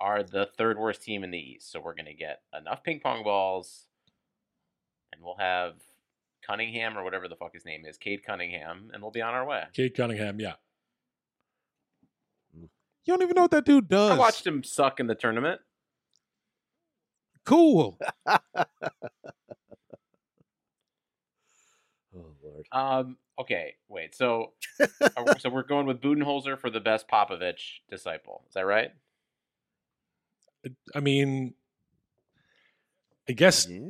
[0.00, 3.00] are the third worst team in the east so we're going to get enough ping
[3.00, 3.93] pong balls and
[5.24, 5.74] we'll have
[6.46, 9.44] cunningham or whatever the fuck his name is cade cunningham and we'll be on our
[9.46, 10.54] way Kate Cunningham, yeah.
[12.54, 12.68] You
[13.12, 14.10] don't even know what that dude does.
[14.12, 15.60] i watched him suck in the tournament
[17.44, 17.98] Cool.
[22.16, 22.64] Oh lord.
[22.70, 24.52] um okay wait so
[25.16, 28.92] are so we're going with budenholzer for the best popovich disciple is that right
[30.94, 31.54] I mean,
[33.28, 33.80] I guess Yeah.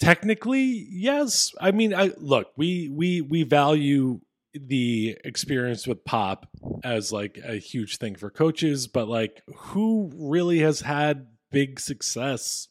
[0.00, 4.20] technically yes i mean i look we we we value
[4.54, 6.46] the experience with pop
[6.84, 12.68] as like a huge thing for coaches but like who really has had big success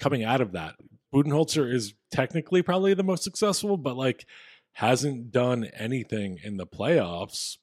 [0.00, 0.74] coming out of that
[1.14, 4.26] budenholzer is technically probably the most successful but like
[4.72, 7.58] hasn't done anything in the playoffs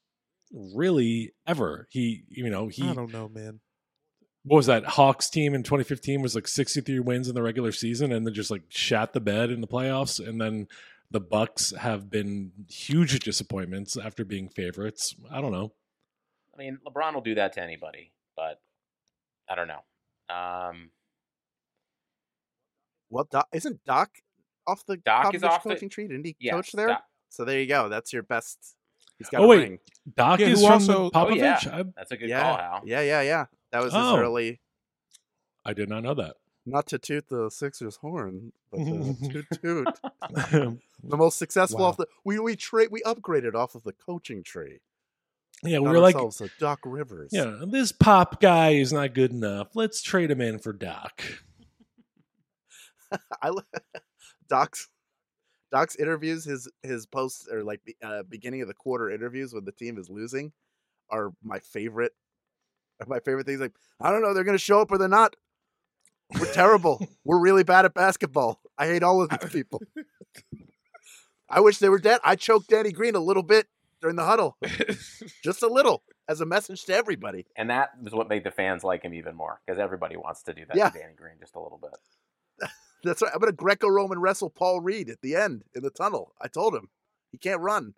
[0.54, 3.60] really ever he you know he I don't know, man.
[4.44, 8.12] What was that Hawks team in 2015 was like 63 wins in the regular season
[8.12, 10.68] and then just like shat the bed in the playoffs and then
[11.12, 15.14] the Bucks have been huge disappointments after being favorites.
[15.32, 15.74] I don't know.
[16.54, 18.60] I mean, LeBron will do that to anybody, but
[19.50, 19.84] I don't know.
[20.36, 20.90] Um,
[23.10, 24.10] Well, Doc, isn't Doc
[24.66, 26.08] off the Doc is Popovich off the- coaching tree?
[26.08, 26.88] Didn't he yes, coach there?
[26.88, 27.90] Doc- So there you go.
[27.90, 28.76] That's your best.
[29.18, 29.60] He's got Oh, a wait.
[29.70, 29.80] ring.
[30.16, 31.58] Doc Yeah, is from also- the Oh, yeah.
[31.58, 31.94] Popovich.
[31.96, 32.82] That's a good yeah, call, Hal.
[32.86, 33.46] yeah, yeah, yeah.
[33.72, 34.18] That was his Oh.
[34.18, 34.60] early.
[35.66, 36.36] I did not know that.
[36.66, 40.00] Not to toot the Sixers horn, but to toot toot.
[41.04, 41.86] The most successful Wow.
[41.88, 44.82] off the we we trade we upgraded off of the coaching tree.
[45.64, 46.30] yeah, we were like, a
[46.60, 47.32] Doc Rivers.
[47.34, 49.70] yeah, this pop guy is not good enough.
[49.76, 51.24] Let's trade him in for Doc.
[53.42, 53.52] I
[54.50, 54.90] Doc's
[55.72, 59.72] Doc's interviews, his his posts or like uh, beginning of the quarter interviews when the
[59.72, 60.52] team is losing,
[61.10, 62.14] are my favorite.
[63.02, 63.60] Are my favorite things.
[63.60, 65.36] Like I don't know, they're gonna show up or they're not.
[66.40, 67.06] We're terrible.
[67.26, 68.62] We're really bad at basketball.
[68.78, 69.82] I hate all of these people.
[71.50, 72.22] I wish they were dead.
[72.24, 73.68] I choked Danny Green a little bit
[74.02, 74.58] during the huddle,
[75.44, 77.46] just a little, as a message to everybody.
[77.58, 80.54] And that was what made the fans like him even more because everybody wants to
[80.54, 80.90] do that Yeah.
[80.90, 81.92] to Danny Green just a little bit.
[83.04, 83.32] That's right.
[83.34, 86.34] I'm gonna Greco-Roman wrestle Paul Reed at the end in the tunnel.
[86.42, 86.90] I told him
[87.32, 87.96] he can't run.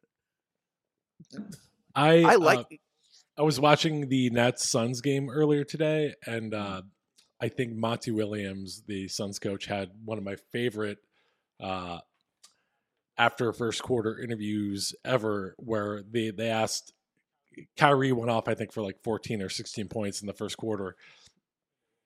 [1.95, 2.81] I I uh, like.
[3.37, 6.83] I was watching the Nets Suns game earlier today, and uh,
[7.41, 10.99] I think Monty Williams, the Suns coach, had one of my favorite
[11.59, 11.99] uh,
[13.17, 16.93] after first quarter interviews ever, where they they asked
[17.75, 20.95] Kyrie went off, I think, for like 14 or 16 points in the first quarter,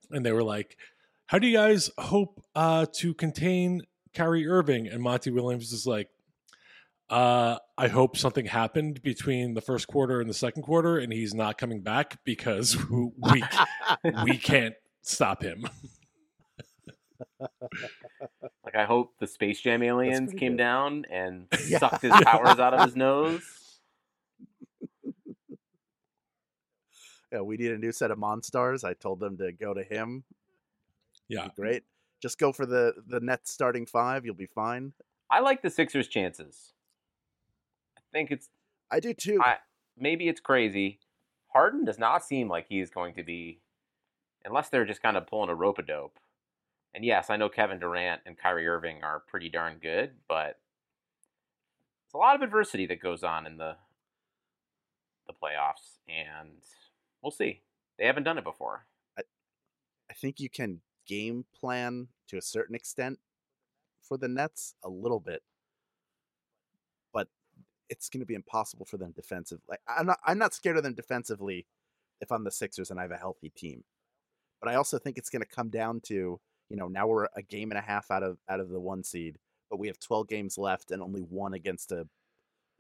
[0.10, 0.78] and they were like,
[1.26, 3.82] "How do you guys hope uh, to contain
[4.14, 6.10] Kyrie Irving?" And Monty Williams is like.
[7.10, 11.34] Uh, I hope something happened between the first quarter and the second quarter, and he's
[11.36, 13.44] not coming back because we
[14.24, 15.68] we can't stop him.
[17.40, 20.58] Like I hope the Space Jam aliens came good.
[20.58, 21.80] down and Yeah.
[21.80, 23.42] sucked his powers out of his nose.
[27.32, 28.84] yeah, we need a new set of Monstars.
[28.84, 30.24] I told them to go to him.
[31.28, 31.84] Yeah, Great.
[32.22, 34.26] Just go for the the Nets starting five.
[34.26, 34.94] You'll be fine.
[35.30, 36.74] I like the Sixers' chances.
[38.14, 38.50] I think it's
[38.90, 39.40] I do too.
[39.42, 39.58] I,
[39.98, 41.00] maybe it's crazy.
[41.54, 43.62] Harden does not seem like he's going to be,
[44.46, 46.20] unless they're just kind of pulling a rope a dope.
[46.94, 50.60] And yes, I know Kevin Durant and Kyrie Irving are pretty darn good, but
[52.06, 53.76] it's a lot of adversity that goes on in the
[55.28, 56.50] the playoffs, and
[57.22, 57.62] we'll see.
[58.00, 58.86] They haven't done it before.
[60.10, 63.20] I think you can game plan to a certain extent
[64.02, 65.44] for the Nets a little bit,
[67.90, 69.64] it's going to be impossible for them defensively.
[69.68, 70.20] Like, I'm not.
[70.26, 71.66] I'm not scared of them defensively
[72.22, 73.84] if I'm the Sixers and I have a healthy team.
[74.62, 77.42] But I also think it's going to come down to you know now we're a
[77.42, 79.38] game and a half out of out of the one seed,
[79.70, 82.08] but we have 12 games left and only one against a.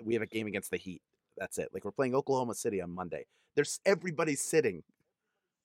[0.03, 1.01] We have a game against the Heat.
[1.37, 1.69] That's it.
[1.73, 3.25] Like we're playing Oklahoma City on Monday.
[3.55, 4.83] There's everybody's sitting.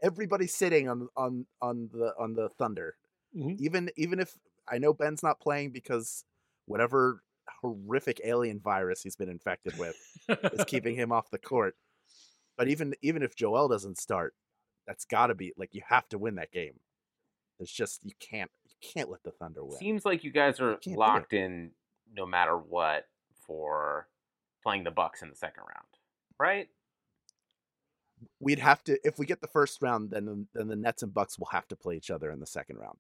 [0.02, 2.96] Everybody's sitting on on on the on the Thunder.
[3.37, 3.59] Mhm.
[3.61, 4.37] Even even if
[4.68, 6.24] I know Ben's not playing because
[6.66, 7.22] whatever
[7.61, 9.96] horrific alien virus he's been infected with
[10.28, 11.74] is keeping him off the court.
[12.57, 14.35] But even even if Joel doesn't start,
[14.87, 16.74] that's got to be like you have to win that game.
[17.59, 19.78] It's just you can't you can't let the Thunder win.
[19.78, 20.87] Seems like you guys are it.
[20.87, 21.70] locked in
[22.14, 23.07] no matter what
[23.46, 24.09] for
[24.62, 25.87] playing the Bucks in the second round,
[26.38, 26.68] right?
[28.38, 31.12] We'd have to if we get the first round, then the- then the Nets and
[31.14, 32.98] Bucks will have to play each other in the second round,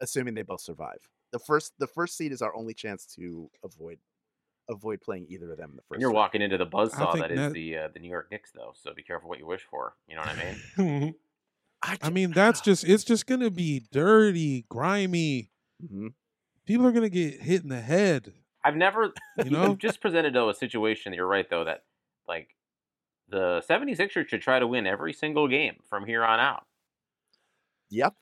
[0.00, 1.08] assuming they both survive.
[1.32, 3.98] The first the first seed is our only chance to avoid
[4.68, 5.92] avoid playing either of them in the first.
[5.96, 6.16] And you're round.
[6.16, 8.72] walking into the buzzsaw think that is Net- the uh, the New York Knicks, though.
[8.74, 9.94] So be careful what you wish for.
[10.08, 11.14] You know what I mean?
[11.82, 15.50] I ju- mean, that's just it's just gonna be dirty, grimy.
[15.84, 16.14] Mhm.
[16.64, 18.32] People are gonna get hit in the head.
[18.64, 19.12] I've never,
[19.44, 19.68] You know?
[19.68, 21.12] you've just presented though a situation.
[21.12, 21.84] You're right though that
[22.26, 22.56] like
[23.28, 26.64] the 76ers should try to win every single game from here on out.
[27.90, 28.14] Yep.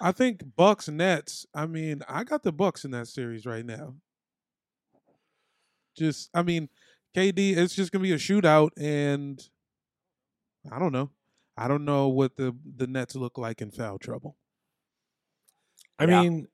[0.00, 1.46] I think Bucks Nets.
[1.54, 3.96] I mean, I got the Bucks in that series right now.
[5.96, 6.68] Just, I mean,
[7.14, 7.56] KD.
[7.56, 9.40] It's just gonna be a shootout, and
[10.70, 11.10] I don't know.
[11.56, 14.36] I don't know what the the Nets look like in foul trouble.
[15.98, 16.22] I Yeah.
[16.22, 16.48] mean,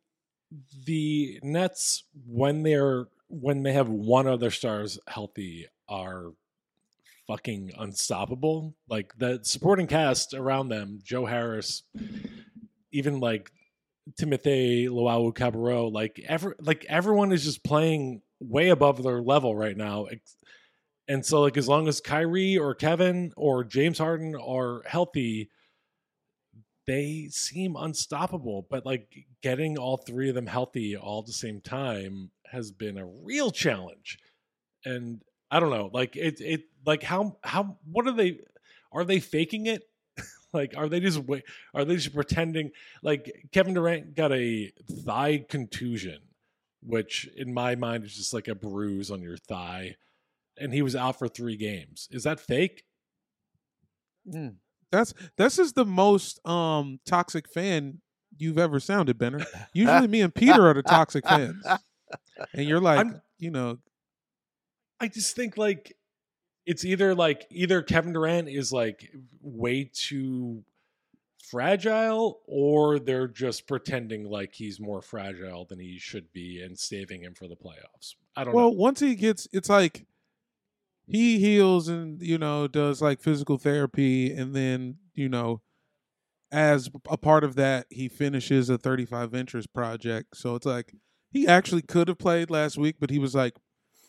[0.85, 6.33] the Nets when they're when they have one of their stars healthy are
[7.27, 8.77] fucking unstoppable.
[8.89, 11.83] Like the supporting cast around them, Joe Harris,
[12.97, 13.51] even like
[14.19, 20.07] Timothy Luwawu-Cabarrot, like ever like everyone is just playing way above their level right now.
[21.09, 25.51] And so like as long as Kyrie or Kevin or James Harden are healthy,
[26.87, 28.67] they seem unstoppable.
[28.71, 29.09] But like
[29.43, 33.51] getting all three of them healthy all at the same time has been a real
[33.51, 34.19] challenge.
[34.85, 38.39] And I don't know, like it, it, like how, how, what are they?
[38.93, 39.83] Are they faking it?
[40.57, 41.45] Like, are they just wait?
[41.75, 42.71] Are they just pretending?
[43.03, 44.73] Like Kevin Durant got a
[45.05, 46.19] thigh contusion,
[46.83, 49.95] which in my mind is just like a bruise on your thigh,
[50.59, 52.09] and he was out for three games.
[52.11, 52.83] Is that fake?
[54.91, 58.01] That's this is the most um toxic fan
[58.39, 59.45] you've ever sounded, Benner.
[59.73, 61.65] Usually, me and Peter are the toxic fans,
[62.53, 63.79] and you're like, I'm- you know,
[65.01, 65.95] I just think like
[66.67, 70.65] it's either like either Kevin Durant is like way too
[71.49, 77.23] fragile or they're just pretending like he's more fragile than he should be and saving
[77.23, 78.15] him for the playoffs.
[78.35, 78.71] I don't well, know.
[78.71, 80.07] Well, once he gets, it's like
[81.07, 85.63] he heals and you know does like physical therapy, and then you know,
[86.51, 90.37] as a part of that, he finishes a 35 Ventures project.
[90.37, 90.95] So it's like
[91.31, 93.57] he actually could have played last week, but he was like,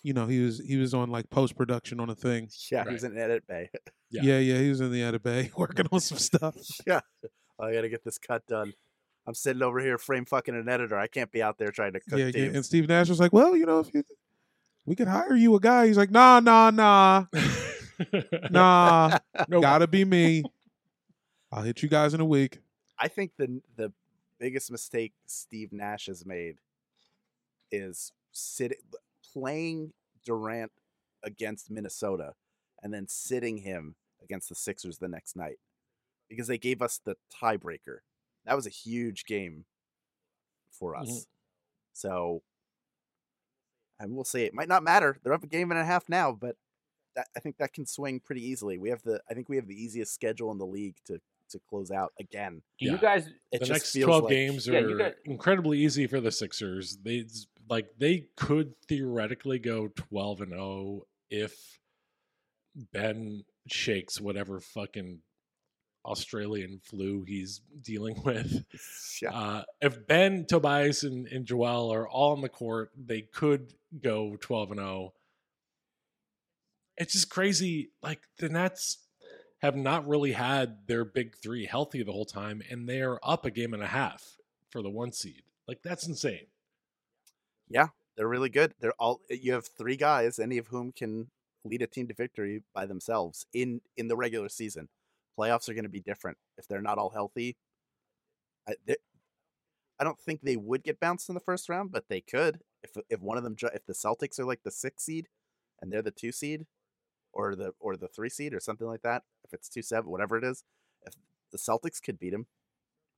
[0.07, 2.49] you know, he was he was on like post production on a thing.
[2.71, 3.69] Yeah, he was in edit bay.
[4.09, 4.21] Yeah.
[4.23, 4.39] Yeah.
[4.39, 6.55] yeah, he was in the edit bay working on some stuff.
[6.87, 7.01] yeah,
[7.59, 8.71] I got to get this cut done.
[9.27, 10.97] I'm sitting over here frame fucking an editor.
[10.97, 12.51] I can't be out there trying to cook yeah, yeah.
[12.53, 14.05] And Steve Nash was like, "Well, you know, if you,
[14.85, 17.25] we could hire you a guy." He's like, "Nah, nah, nah,
[18.49, 19.17] nah.
[19.49, 20.43] no, Gotta be me.
[21.51, 22.61] I'll hit you guys in a week."
[22.97, 23.91] I think the the
[24.39, 26.59] biggest mistake Steve Nash has made
[27.69, 28.77] is sitting
[29.33, 29.91] playing
[30.27, 30.71] Durant
[31.23, 32.33] against Minnesota
[32.83, 35.57] and then sitting him against the Sixers the next night
[36.29, 37.99] because they gave us the tiebreaker.
[38.45, 39.65] That was a huge game
[40.69, 41.09] for us.
[41.09, 41.25] Mhm.
[41.93, 42.43] So
[43.99, 45.19] and we'll say it might not matter.
[45.23, 46.55] They're up a game and a half now, but
[47.15, 48.77] that, I think that can swing pretty easily.
[48.77, 51.59] We have the I think we have the easiest schedule in the league to to
[51.69, 52.61] close out again.
[52.77, 52.91] Do Yeah.
[52.91, 53.27] you guys?
[53.27, 56.19] It the just next feels 12 like, games are Yeah, you got- incredibly easy for
[56.19, 56.97] the Sixers.
[56.97, 57.25] They
[57.69, 61.79] like they could theoretically go 12 and 0 if
[62.93, 65.19] Ben shakes whatever fucking
[66.05, 68.65] Australian flu he's dealing with.
[69.21, 69.31] Yeah.
[69.31, 74.37] Uh, if Ben, Tobias, and, and Joel are all on the court, they could go
[74.39, 75.13] 12 and 0.
[76.97, 77.91] It's just crazy.
[78.01, 78.99] Like the Nets
[79.61, 83.45] have not really had their big three healthy the whole time, and they are up
[83.45, 84.37] a game and a half
[84.69, 85.43] for the one seed.
[85.67, 86.47] Like that's insane.
[87.69, 88.73] Yeah, they're really good.
[88.79, 91.31] They're all eh, you have three guys, any of whom can
[91.63, 94.89] lead a team to victory by themselves in in the regular season.
[95.37, 97.57] Playoffs are going to be different if they're not all healthy.
[98.67, 98.97] I, they-
[99.99, 102.91] I don't think they would get bounced in the first round, but they could if
[103.09, 105.27] if one of them if the Celtics are like the six seed
[105.81, 106.67] and they're the two seed
[107.33, 109.23] or the or the three seed or something like that.
[109.45, 110.63] If it's two seven, whatever it is,
[111.03, 111.15] if
[111.51, 112.47] the Celtics could beat them.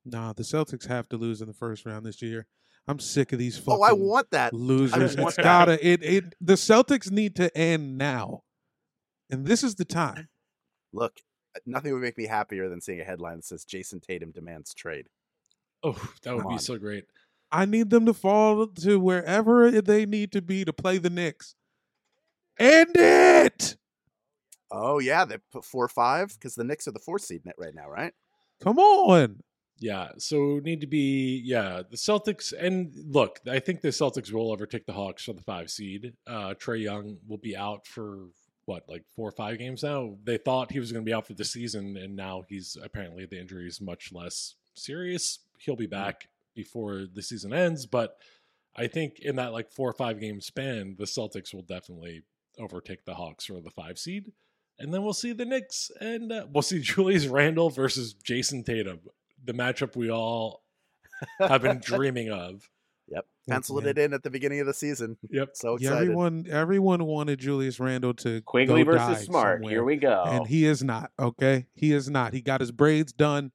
[0.06, 2.48] Nah, the Celtics have to lose in the first round this year.
[2.90, 4.52] I'm sick of these fucking Oh, I want that.
[4.52, 5.16] losers.
[5.16, 5.44] want It's that.
[5.44, 8.42] gotta it it the Celtics need to end now.
[9.30, 10.28] And this is the time.
[10.92, 11.20] Look,
[11.68, 15.06] nothing would make me happier than seeing a headline that says Jayson Tatum demands trade.
[15.84, 15.92] Oh,
[16.24, 16.60] that would Come be on.
[16.60, 17.06] so great.
[17.52, 21.54] I need them to fall to wherever they need to be to play the Knicks.
[22.60, 23.78] End it.
[24.72, 27.74] Oh yeah, they put four five because the Knicks are the four seed net right
[27.76, 28.14] now, right?
[28.64, 29.42] Come on.
[29.80, 34.52] Yeah, so need to be yeah the Celtics and look, I think the Celtics will
[34.52, 36.14] overtake the Hawks for the five seed.
[36.28, 38.28] Uh, Trae Young will be out for
[38.66, 40.16] what like four or five games now.
[40.24, 43.26] They thought he was going to be out for the season, and now he's apparently
[43.26, 45.40] the injury is much less serious.
[45.60, 48.18] He'll be back before the season ends, but
[48.76, 52.24] I think in that like four or five game span, the Celtics will definitely
[52.60, 54.32] overtake the Hawks for the five seed.
[54.78, 59.00] And then we'll see the Knicks, and uh, we'll see Julius Randle versus Jayson Tatum,
[59.46, 60.64] the matchup we all
[61.40, 62.68] have been dreaming of.
[63.12, 63.90] Yep, penciled man.
[63.92, 65.18] it in at the beginning of the season.
[65.32, 65.50] Yep.
[65.54, 69.58] So Yeah, everyone everyone wanted Julius Randle to Quickley go die versus Smart.
[69.58, 69.72] somewhere.
[69.74, 70.24] Here we go.
[70.28, 73.52] and he is not okay he is not he got his braids done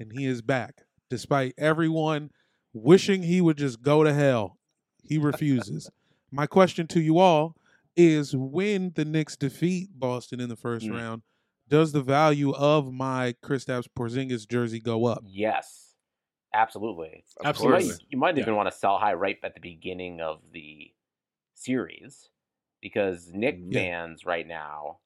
[0.00, 2.30] and he is back despite everyone
[2.72, 4.58] wishing he would just go to hell
[5.04, 5.88] he refuses
[6.32, 7.54] my question to you all
[7.96, 10.94] is when the Knicks defeat Boston in the first Mm.
[10.96, 11.22] round
[11.68, 15.94] does the value of my Kristaps Porzingis jersey go up yes,
[16.54, 17.24] absolutely.
[17.38, 17.88] Of You Absolutely.
[17.88, 18.42] might, you might Yeah.
[18.42, 20.92] even want to sell high right at the beginning of the
[21.54, 22.30] series
[22.80, 23.72] because Nick Mhm.
[23.72, 23.80] Yeah.
[23.80, 25.00] fans right now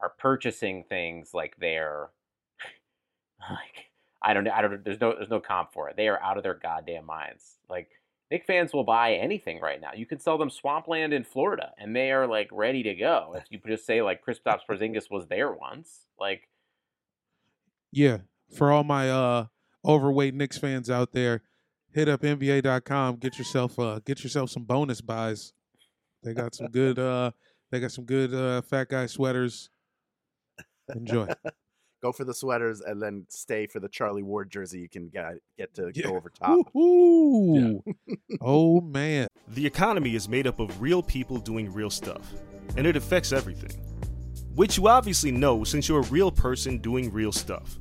[0.00, 2.10] are purchasing things like they're
[3.50, 3.90] like
[4.20, 4.50] I don't know.
[4.52, 4.84] I don't.
[4.84, 5.14] There's no.
[5.14, 5.96] There's no comp for it.
[5.96, 7.58] They are out of their goddamn minds.
[7.68, 7.90] Like
[8.30, 9.92] Nick fans will buy anything right now.
[9.94, 13.34] You can sell them swampland in Florida, and they are like ready to go.
[13.36, 16.48] If you just say like Kristaps Porzingis was there once, like
[17.90, 18.18] yeah
[18.54, 19.46] for all my uh
[19.84, 21.42] overweight Knicks fans out there,
[21.90, 23.16] hit up NBA.com.
[23.16, 25.54] Get yourself uh get yourself some bonus buys.
[26.22, 27.30] They got some good uh
[27.70, 29.70] they got some good uh fat guy sweaters.
[30.94, 31.28] Enjoy.
[32.00, 34.78] Go for the sweaters and then stay for the Charlie Ward jersey.
[34.78, 36.04] You can get get to Yeah.
[36.08, 36.58] go over top.
[36.72, 37.82] Woo-hoo.
[38.40, 39.26] oh man.
[39.48, 42.32] The economy is made up of real people doing real stuff,
[42.76, 43.80] and it affects everything.
[44.54, 47.78] Which you obviously know since you're a real person doing real stuff.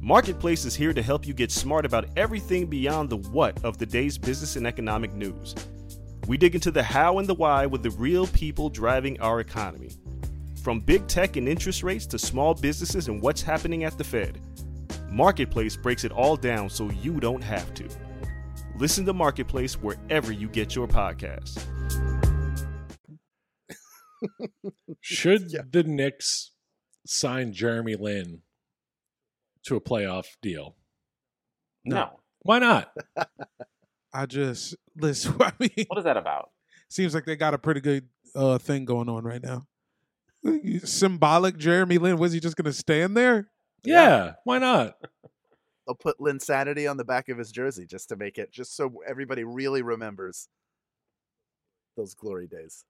[0.00, 3.86] Marketplace is here to help you get smart about everything beyond the what of the
[3.86, 5.54] day's business and economic news.
[6.26, 9.90] We dig into the how and the why with the real people driving our economy.
[10.62, 14.40] From big tech and interest rates to small businesses and what's happening at the Fed.
[15.10, 17.88] Marketplace breaks it all down so you don't have to.
[18.78, 21.62] Listen to Marketplace wherever you get your podcasts.
[25.00, 25.62] Should Yeah.
[25.68, 26.52] the Knicks
[27.06, 28.42] sign Jeremy Lin
[29.64, 30.76] to a playoff deal?
[31.84, 32.20] No.
[32.40, 32.92] Why not?
[34.14, 35.34] I just listen.
[35.40, 36.50] I mean, What is that about?
[36.88, 39.66] seems like they got a pretty good uh thing going on right now.
[40.84, 42.18] Symbolic Jeremy Lin.
[42.18, 43.48] Was he just gonna stand there?
[43.84, 44.96] Yeah, why not?
[45.86, 49.02] They'll put Linsanity on the back of his jersey just to make it just so
[49.06, 50.48] everybody really remembers
[51.96, 52.84] those glory days.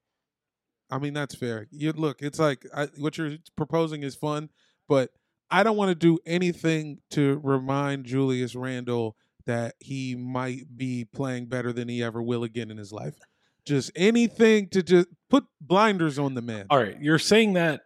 [0.90, 1.68] I mean, that's fair.
[1.70, 4.50] You look, it's like I, what you're proposing is fun,
[4.88, 5.10] but
[5.50, 11.46] I don't want to do anything to remind Julius Randle that he might be playing
[11.46, 13.16] better than he ever will again in his life.
[13.64, 16.66] Just anything to just put blinders on the man.
[16.70, 17.82] All right, you're saying that.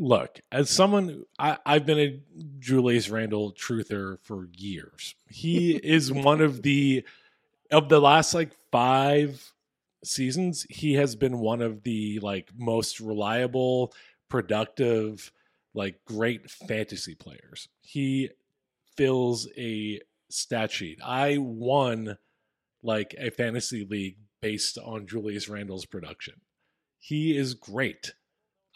[0.00, 2.20] Look, as someone, I, I've been a
[2.60, 5.16] Julius Randle truther for years.
[5.28, 7.04] He is one of the
[7.70, 9.52] of the last like five
[10.04, 10.66] seasons.
[10.70, 13.92] He has been one of the like most reliable,
[14.28, 15.32] productive,
[15.74, 17.68] like great fantasy players.
[17.80, 18.30] He
[18.96, 21.00] fills a stat sheet.
[21.04, 22.18] I won
[22.82, 26.34] like a fantasy league based on Julius Randle's production.
[27.00, 28.12] He is great.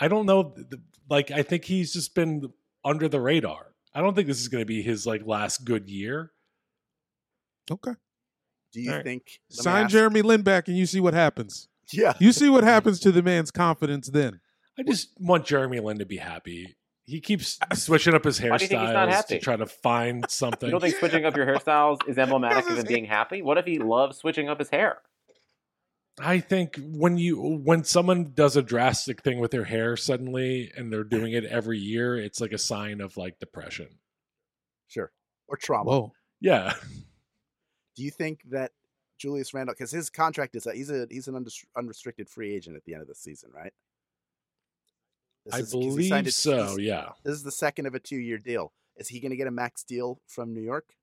[0.01, 0.45] I don't know.
[0.55, 2.53] th- th- Like, I think he's just been
[2.85, 3.75] under the radar.
[3.95, 6.33] I don't think this is going to be his like last good year.
[7.71, 7.93] Okay.
[8.73, 9.05] Do you All right.
[9.05, 11.69] think Sign Jeremy Lin back and you see what happens.
[11.93, 12.15] Yeah.
[12.19, 14.41] You see what happens to the man's confidence then.
[14.79, 16.77] I just want Jeremy Lin to be happy.
[17.05, 20.25] He keeps switching up his Why do you think he's hairstyles to try to find
[20.31, 20.67] something.
[20.69, 23.43] You don't think switching up your hairstyles is emblematic of him being happy?
[23.43, 24.99] What if he loves switching up his hair?
[26.21, 30.93] I think when you when someone does a drastic thing with their hair suddenly and
[30.93, 33.89] they're doing it every year, it's like a sign of like depression.
[34.89, 35.11] Sure.
[35.49, 35.91] Or trauma.
[35.91, 36.13] Whoa.
[36.41, 36.75] Yeah.
[37.97, 38.73] Do you think that
[39.19, 41.47] Julius Randle because his contract is that he's a he's an
[41.77, 43.73] unrestricted free agent at the end of the season, right?
[45.47, 47.13] This I is- 'cause he signed believe a- so, yeah.
[47.25, 48.73] This is the second of a two year deal.
[48.97, 50.95] Is he going to get a max deal from New York?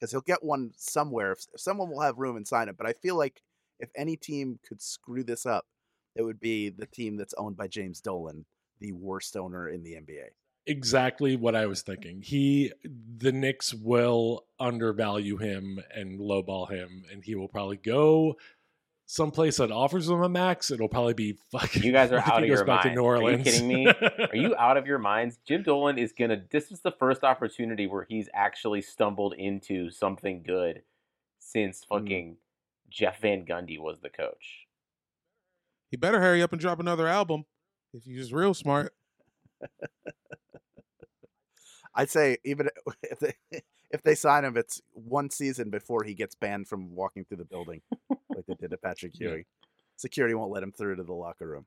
[0.00, 1.32] Because he'll get one somewhere.
[1.32, 2.76] If, someone will have room and sign it.
[2.78, 3.42] But I feel like
[3.80, 5.66] if any team could screw this up,
[6.14, 8.44] it would be the team that's owned by James Dolan,
[8.80, 10.28] the worst owner in the NBA.
[10.66, 12.20] exactly what I was thinking.
[12.22, 18.36] He, the Knicks will undervalue him and lowball him, and he will probably go
[19.06, 20.70] someplace that offers him a max.
[20.70, 21.82] It'll probably be fucking.
[21.82, 22.96] You guys are like out he of your back to mind.
[22.98, 23.86] New Are you kidding me?
[24.18, 25.38] Are you out of your minds?
[25.46, 26.42] Jim Dolan is gonna.
[26.50, 30.82] This is the first opportunity where he's actually stumbled into something good
[31.38, 31.98] since Hmm.
[31.98, 32.36] fucking
[32.90, 34.66] Jeff Van Gundy was the coach.
[35.90, 37.44] He better hurry up and drop another album
[37.94, 38.94] if he's real smart.
[41.94, 42.68] I'd say even
[43.02, 43.32] if they,
[43.90, 47.44] if they sign him, it's one season before he gets banned from walking through the
[47.44, 47.80] building,
[48.10, 49.28] like they did to Patrick Yeah.
[49.30, 49.44] Ewing.
[49.96, 51.66] Security won't let him through to the locker room.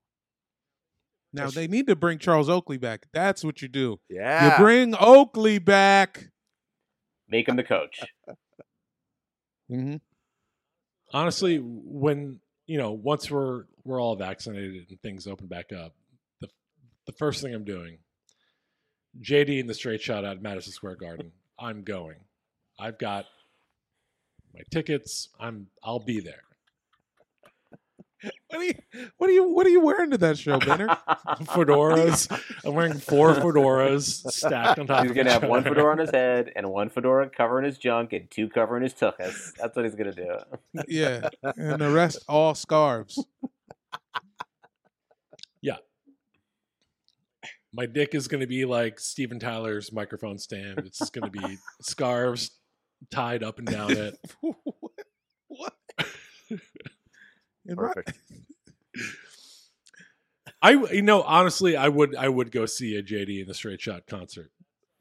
[1.34, 3.08] Now they need to bring Charles Oakley back.
[3.14, 4.00] That's what you do.
[4.10, 6.30] Yeah, You bring Oakley back.
[7.28, 8.00] Make him the coach.
[9.70, 9.96] hmm
[11.14, 15.94] Honestly, when you know, once we're we're all vaccinated and things open back up,
[16.40, 16.48] the
[17.06, 17.98] the first thing I'm doing,
[19.22, 21.32] JD in the straight shot at Madison Square Garden.
[21.60, 22.18] I'm going.
[22.80, 23.26] I've got
[24.54, 25.30] my tickets.
[25.40, 25.68] I'm.
[25.84, 26.44] I'll be there.
[28.48, 28.74] What are you?
[29.18, 29.44] What are you?
[29.50, 30.88] What are you wearing to that show, Benner?
[31.46, 32.30] Fedoras.
[32.66, 35.04] I'm wearing four fedoras stacked on top.
[35.04, 37.78] He's of gonna each have one fedora on his head and one fedora covering his
[37.78, 39.54] junk and two covering his tuchus.
[39.56, 40.36] That's what he's gonna do.
[40.88, 43.24] yeah, and the rest all scarves.
[45.62, 45.78] Yeah,
[47.74, 50.80] my dick is going to be like Steven Tyler's microphone stand.
[50.80, 52.52] It's just going to be scarves
[53.12, 54.18] tied up and down it.
[55.48, 55.74] what?
[57.68, 58.20] And right- perfect.
[60.62, 63.82] I you know honestly I would I would go see a JD in the Straight
[63.82, 64.52] Shot concert.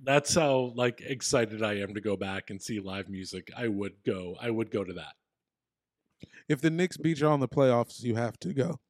[0.03, 3.51] That's how like excited I am to go back and see live music.
[3.57, 4.37] I would go.
[4.41, 5.13] I would go to that.
[6.49, 8.81] If the Knicks beat you on the playoffs, you have to go.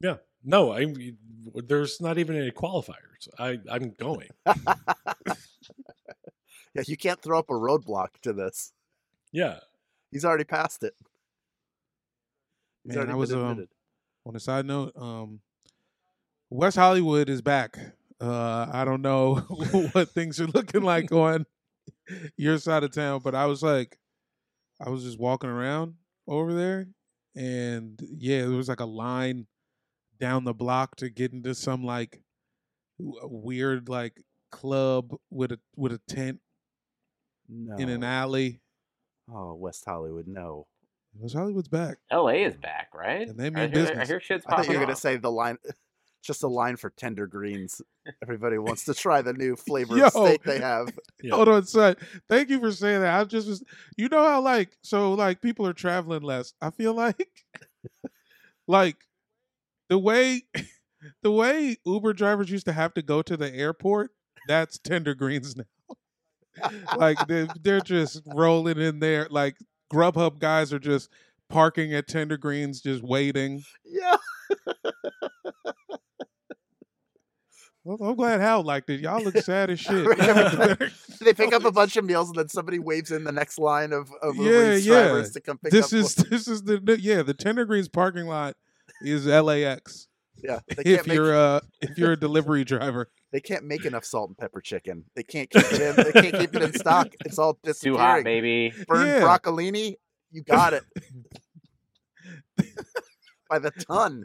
[0.00, 0.16] Yeah.
[0.42, 0.86] No, I.
[1.54, 3.28] There's not even any qualifiers.
[3.38, 4.28] I I'm going.
[6.76, 8.74] Yeah, you can't throw up a roadblock to this.
[9.32, 9.60] Yeah.
[10.12, 10.94] He's already passed it.
[12.86, 13.66] He's Man, I was um,
[14.24, 15.40] on a side note, um,
[16.50, 17.76] West Hollywood is back.
[18.20, 19.34] Uh, I don't know
[19.92, 21.46] what things are looking like on
[22.36, 23.98] your side of town, but I was like,
[24.80, 25.94] I was just walking around
[26.28, 26.86] over there,
[27.34, 29.46] and yeah, there was like a line
[30.20, 32.22] down the block to get into some like
[32.98, 34.22] weird like
[34.52, 36.40] club with a with a tent
[37.48, 37.76] no.
[37.76, 38.60] in an alley.
[39.28, 40.68] Oh, West Hollywood, no.
[41.20, 41.98] West Hollywood's back.
[42.10, 42.44] L.A.
[42.44, 43.28] is back, right?
[43.28, 44.08] And they I mean hear, I business.
[44.08, 45.58] hear shit's I thought you were gonna say the line,
[46.22, 47.80] just a line for tender greens.
[48.22, 50.08] Everybody wants to try the new flavor Yo.
[50.08, 50.88] steak they have.
[51.22, 51.34] Yeah.
[51.34, 51.96] Hold on, son.
[52.28, 53.18] Thank you for saying that.
[53.18, 53.64] I just was,
[53.96, 56.52] you know how like so like people are traveling less.
[56.60, 57.26] I feel like
[58.68, 58.96] like
[59.88, 60.42] the way
[61.22, 64.10] the way Uber drivers used to have to go to the airport.
[64.46, 65.64] That's tender greens now.
[66.96, 69.26] like they they're just rolling in there.
[69.30, 69.56] Like
[69.92, 71.08] Grubhub guys are just
[71.48, 73.62] parking at tender greens, just waiting.
[73.84, 74.16] Yeah.
[77.84, 78.98] Well, I'm glad Hal liked it.
[78.98, 80.04] Y'all look sad as shit.
[81.20, 83.92] they pick up a bunch of meals and then somebody waves in the next line
[83.92, 85.04] of, of Yeah, yeah.
[85.04, 85.90] drivers to come pick this up.
[85.92, 88.56] This is this is the- yeah the Tender Greens parking lot
[89.02, 90.08] is LAX.
[90.42, 90.60] Yeah.
[90.68, 94.04] They If can't, make, you're uh if you're a delivery driver, they can't make enough
[94.04, 95.04] salt and pepper chicken.
[95.14, 95.96] They can't keep it in.
[96.04, 97.08] They can't keep it in stock.
[97.24, 97.96] It's all disappearing.
[97.96, 98.72] Too hot, baby.
[98.86, 99.20] Burn Yeah.
[99.20, 99.94] broccolini,
[100.30, 100.84] you got it.
[103.48, 104.24] By the ton.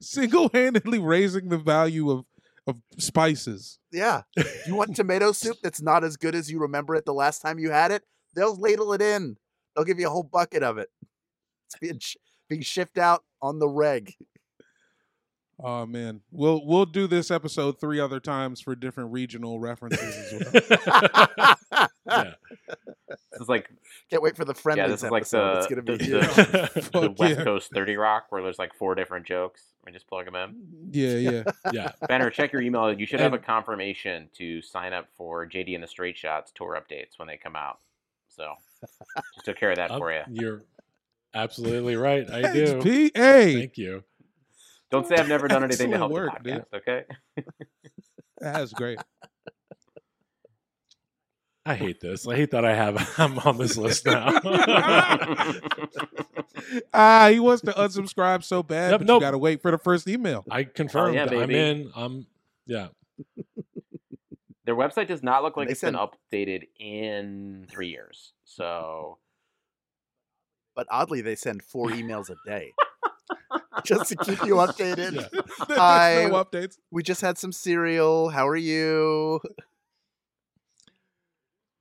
[0.00, 2.24] single handedly raising the value of
[2.66, 3.78] of spices.
[3.92, 4.22] Yeah.
[4.66, 7.58] You want tomato soup that's not as good as you remember it the last time
[7.58, 8.04] you had it?
[8.34, 9.36] They'll ladle it in.
[9.76, 10.88] They'll give you a whole bucket of it.
[11.66, 12.16] It's being sh-
[12.48, 14.14] being shipped out on the reg.
[15.62, 20.52] Oh man, we'll we'll do this episode three other times for different regional references as
[20.52, 21.88] well.
[22.06, 22.32] yeah.
[23.08, 23.68] This is like
[24.10, 26.22] Can't wait for the friendlies yeah, this is like the it's gonna be the, huge.
[26.34, 27.44] the, the West yeah.
[27.44, 29.62] Coast Thirty Rock, where there's like four different jokes.
[29.86, 30.90] We just plug them in.
[30.90, 31.42] yeah, yeah.
[31.72, 31.92] yeah.
[32.08, 32.92] Benner, check your email.
[32.92, 36.76] You should have a confirmation to sign up for JD and the Straight Shots tour
[36.80, 37.78] updates when they come out.
[38.28, 38.54] So
[39.34, 40.22] just took care of that Um, for you.
[40.30, 40.64] You're
[41.34, 42.28] absolutely right.
[42.28, 42.80] I do.
[42.82, 43.16] Pete.
[43.16, 44.02] Hey, Thank you.
[44.90, 46.64] Don't say I've never done anything to help work, the dude.
[46.72, 46.76] podcast.
[46.76, 47.04] Okay.
[48.38, 48.98] that's great.
[51.66, 52.28] I hate this.
[52.28, 54.38] I hate that I have I'm on this list now.
[56.94, 59.20] Ah, he wants to unsubscribe so bad, Yep, but nope.
[59.20, 60.44] you got to wait for the first email.
[60.50, 61.16] I confirmed.
[61.18, 61.90] I'm in.
[61.94, 62.26] I'm
[62.66, 62.88] yeah.
[64.64, 68.32] Their website does not look like They it's been updated in three years.
[68.44, 69.18] So
[70.74, 72.72] But oddly, they send four emails a day
[73.84, 75.14] just to keep you updated.
[75.32, 75.40] Yeah.
[75.68, 76.76] There's I- no updates.
[76.90, 78.28] We just had some cereal.
[78.28, 79.40] How are you?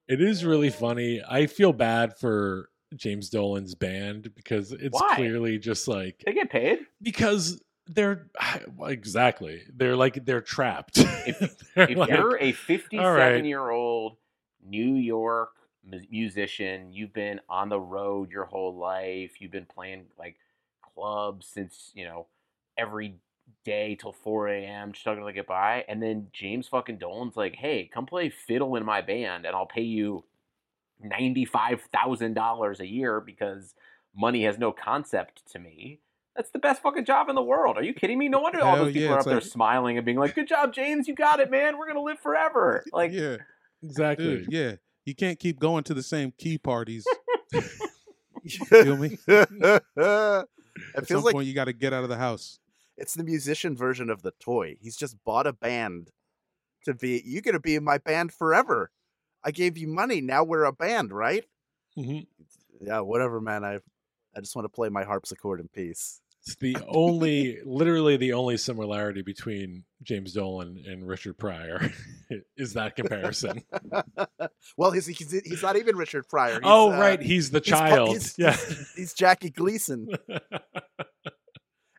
[0.08, 1.22] It is really funny.
[1.28, 5.16] I feel bad for James Dolan's band because it's Why?
[5.16, 6.80] clearly just like they get paid.
[7.02, 8.28] because they're
[8.86, 10.98] exactly they're like they're trapped.
[11.00, 12.56] If- They're if like- you're a right.
[12.56, 14.18] 57 year old
[14.66, 15.52] New York
[16.10, 20.38] musician, you've been on the road your whole life, you've been playing like
[20.96, 22.28] clubs since, you know,
[22.78, 23.16] every
[23.66, 25.86] day till 4 a.m., just struggling to get by.
[25.88, 29.66] And then James fucking Dolan's like, hey, come play fiddle in my band and I'll
[29.66, 30.24] pay you
[31.06, 33.76] $95,000 a year because
[34.16, 36.00] money has no concept to me.
[36.36, 37.78] That's the best fucking job in the world.
[37.78, 38.28] Are you kidding me?
[38.28, 40.48] No wonder all those people yeah, are up it's there smiling and being like, "Good
[40.48, 41.08] job, James.
[41.08, 41.78] You got it, man.
[41.78, 43.38] We're gonna live forever." Like, yeah,
[43.84, 44.38] exactly.
[44.38, 44.76] dude, yeah.
[45.06, 47.06] You can't keep going to the same key parties.
[48.68, 49.18] Feel me?
[50.76, 52.60] It At feels some like point, you got to get out of the house.
[52.98, 54.76] it's the musician version of the toy.
[54.80, 56.12] He's just bought a band
[56.86, 57.22] to be.
[57.26, 58.92] You're gonna be in my band forever.
[59.44, 60.22] I gave you money.
[60.22, 61.46] Now we're a band, right?
[61.96, 62.28] Mhm.
[62.82, 63.64] Yeah, whatever, man.
[63.64, 63.80] I
[64.36, 66.23] I just want to play my harpsichord in peace.
[66.46, 71.90] It's the only, literally the only similarity between James Dolan and Richard Pryor
[72.58, 73.64] is that comparison.
[74.78, 76.56] well, he's, he's he's not even Richard Pryor.
[76.56, 78.10] He's, oh, uh, right, he's the child.
[78.10, 78.58] he's- yeah.
[78.98, 80.10] He's Jackie Gleason.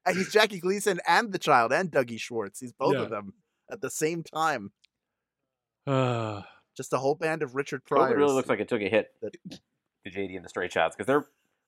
[0.05, 2.61] And he's Jackie Gleason and the child and Dougie Schwartz.
[2.61, 3.01] He's both Yeah.
[3.03, 3.33] of them
[3.71, 4.73] at the same time.
[5.87, 6.43] Uh,
[6.77, 8.09] Just a whole band of Richard Pryor.
[8.09, 8.19] Pryors.
[8.19, 11.07] really looks like it took a hit that- to JD and the Straight Shots because
[11.07, 11.25] their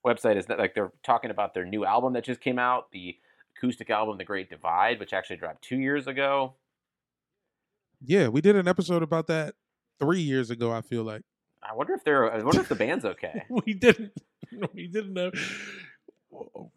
[0.06, 3.16] website is not, like they're talking about their new album that just came out, the
[3.56, 6.54] acoustic album, The Great Divide, which actually dropped two years ago.
[8.04, 9.54] Yeah, we did an episode about that
[9.98, 10.72] three years ago.
[10.72, 11.22] I feel like.
[11.62, 12.32] I wonder if they're.
[12.32, 13.44] I wonder if the band's okay.
[13.66, 14.12] we didn't.
[14.72, 15.32] We didn't know.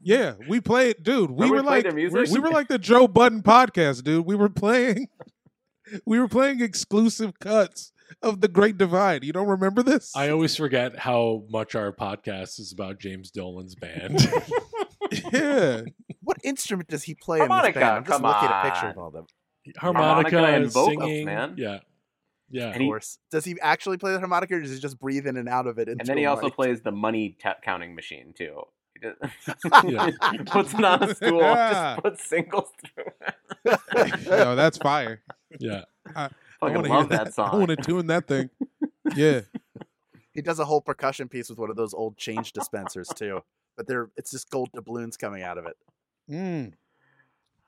[0.02, 1.30] Yeah, we played, dude.
[1.30, 4.26] We Remember were like we were like the Joe Budden podcast, dude.
[4.26, 5.08] We were playing,
[6.04, 9.24] we were playing exclusive cuts of the Great Divide.
[9.24, 10.16] You don't remember this?
[10.16, 14.20] I always forget how much our podcast is about James Dolan's band.
[15.34, 15.82] yeah,
[16.22, 17.96] What instrument does he play in Harmonica, this band?
[17.98, 19.26] I'm just come looking at a picture of all them.
[19.78, 21.56] harmonica, Harmonica and vocals, singing, man.
[21.58, 21.80] Yeah,
[22.50, 22.68] yeah.
[22.68, 23.18] Of And he- course.
[23.32, 25.78] Does he actually play the harmonica, or does he just breathe in and out of
[25.80, 25.88] it?
[25.88, 26.56] and then he also mic?
[26.56, 28.62] plays the money t- counting machine too.
[29.86, 30.10] Yeah.
[30.46, 31.94] puts it on a stool, Yeah.
[31.94, 33.06] just puts singles through.
[33.66, 34.28] it.
[34.28, 35.22] no, that's fire.
[35.60, 35.84] yeah.
[36.16, 36.28] Uh,
[36.62, 37.34] I Fucking want to love hear that, that.
[37.34, 37.50] song.
[37.54, 38.50] I want to tune that thing.
[39.16, 39.42] Yeah,
[40.34, 43.42] He does a whole percussion piece with one of those old change dispensers too.
[43.76, 45.76] But they're it's just gold doubloons coming out of it.
[46.30, 46.74] mm,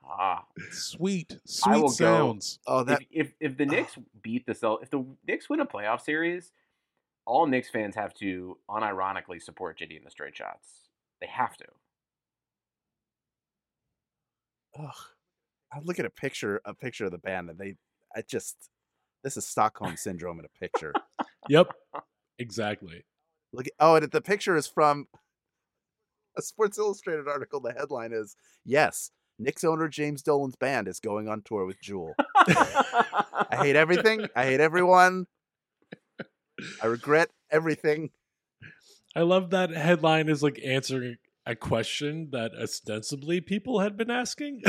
[0.03, 2.27] Ah, sweet, I will sweet go.
[2.27, 2.59] sounds.
[2.67, 5.65] Oh, that if, if if the Knicks beat the Cel, if the Knicks win a
[5.65, 6.51] playoff series,
[7.25, 10.89] all Knicks fans have to unironically support JD and the Straight Shots.
[11.21, 11.65] They have to.
[14.77, 14.93] ugh.
[15.73, 17.77] I look at a picture a picture of the band and they
[18.15, 18.69] I just
[19.23, 20.93] this is Stockholm syndrome in a picture.
[21.49, 21.73] Yep.
[22.39, 23.03] Exactly.
[23.53, 25.07] Look oh, and the picture is from
[26.37, 27.59] a Sports Illustrated article.
[27.59, 32.13] The headline is Yes, Knicks owner James Dolan's band is going on tour with Jewel.
[32.37, 34.27] I hate everything.
[34.35, 35.27] I hate everyone.
[36.81, 38.11] I regret everything.
[39.15, 44.61] I love that headline is like answering a question that ostensibly people had been asking.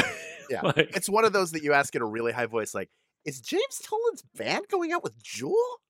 [0.50, 0.62] Yeah.
[0.76, 2.90] like, It's one of those that you ask in a really high voice, like,
[3.24, 5.80] is James Dolan's band going out with Jewel?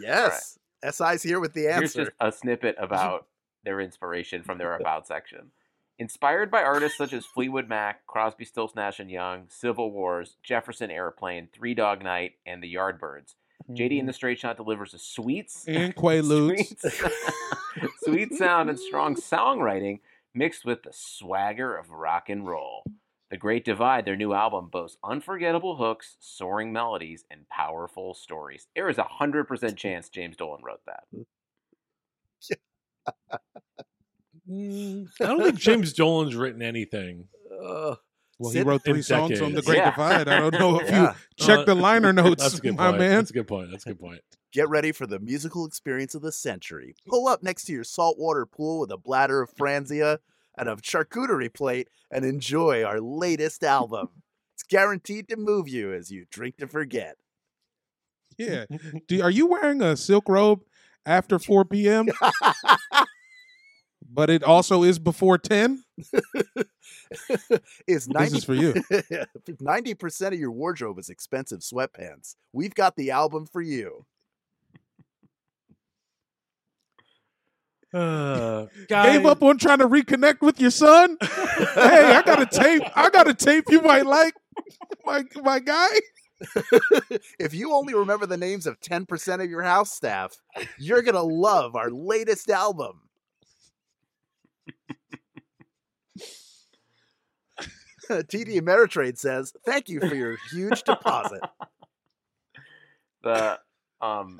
[0.00, 0.58] yes.
[0.88, 1.80] SI's here with the answer.
[1.80, 3.26] Here's just a snippet about
[3.64, 5.50] their inspiration from their about section.
[5.98, 10.90] Inspired by artists such as Fleetwood Mac, Crosby, Stills, Nash and Young, Civil Wars, Jefferson
[10.90, 13.34] Airplane, Three Dog Night, and the Yardbirds,
[13.70, 14.06] JD and mm-hmm.
[14.06, 16.78] the Straight Shot delivers a sweet, and Quaaludes.
[16.78, 20.00] sweet, sweet sound and strong songwriting
[20.34, 22.84] mixed with the swagger of rock and roll.
[23.30, 28.68] The Great Divide, their new album, boasts unforgettable hooks, soaring melodies, and powerful stories.
[28.76, 31.04] There is a hundred percent chance James Dolan wrote that.
[34.48, 37.26] mm, I don't think James Dolan's written anything.
[37.52, 37.98] Ugh.
[38.38, 39.62] Well, he wrote in three songs on the.
[39.62, 39.90] Great Yeah.
[39.90, 40.28] Divide.
[40.28, 41.14] I don't know if yeah.
[41.38, 42.98] you check Uh, the liner notes, That's a good my point.
[42.98, 43.10] man.
[43.16, 43.70] That's a good point.
[43.70, 44.20] That's a good point.
[44.52, 46.94] Get ready for the musical experience of the century.
[47.08, 50.18] Pull up next to your saltwater pool with a bladder of Franzia
[50.56, 54.08] and a charcuterie plate and enjoy our latest album.
[54.54, 57.16] It's guaranteed to move you as you drink to forget.
[58.38, 58.64] Yeah.
[59.06, 60.62] Do, are you wearing a silk robe
[61.04, 62.08] after 4 p.m.?
[64.10, 65.84] but it also is before 10?
[67.86, 68.72] is This 90 is for you.
[68.72, 72.36] 90% of your wardrobe is expensive sweatpants.
[72.52, 74.06] We've got the album for you.
[77.96, 81.16] Uh, Gave up on trying to reconnect with your son?
[81.22, 81.28] hey,
[82.14, 82.82] I got a tape.
[82.94, 84.34] I got a tape you might like.
[85.06, 85.88] My my guy.
[87.38, 90.36] if you only remember the names of 10% of your house staff,
[90.78, 93.00] you're going to love our latest album.
[98.10, 101.40] TD Ameritrade says, "Thank you for your huge deposit."
[103.22, 103.58] the
[104.02, 104.38] um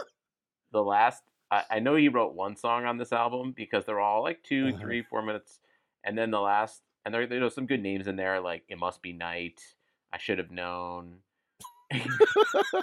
[0.72, 4.22] the last I, I know he wrote one song on this album because they're all
[4.22, 4.78] like 2 Uh-huh.
[4.80, 5.60] three, four minutes,
[6.04, 9.00] and then the last and there there's some good names in there like it must
[9.02, 9.60] be night.
[10.12, 11.18] I should have known.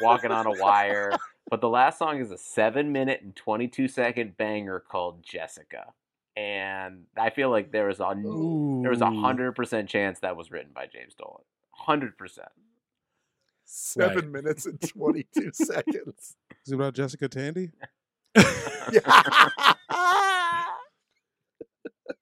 [0.01, 1.11] Walking on a wire,
[1.49, 5.93] but the last song is a seven minute and twenty two second banger called Jessica,
[6.38, 8.14] and I feel like there was a
[8.82, 11.43] there was a hundred percent chance that was written by James Dolan.
[11.72, 12.47] Hundred percent.
[13.66, 14.32] Seven Right.
[14.32, 16.36] minutes and 22 seconds.
[16.66, 17.72] Is it about Jessica Tandy?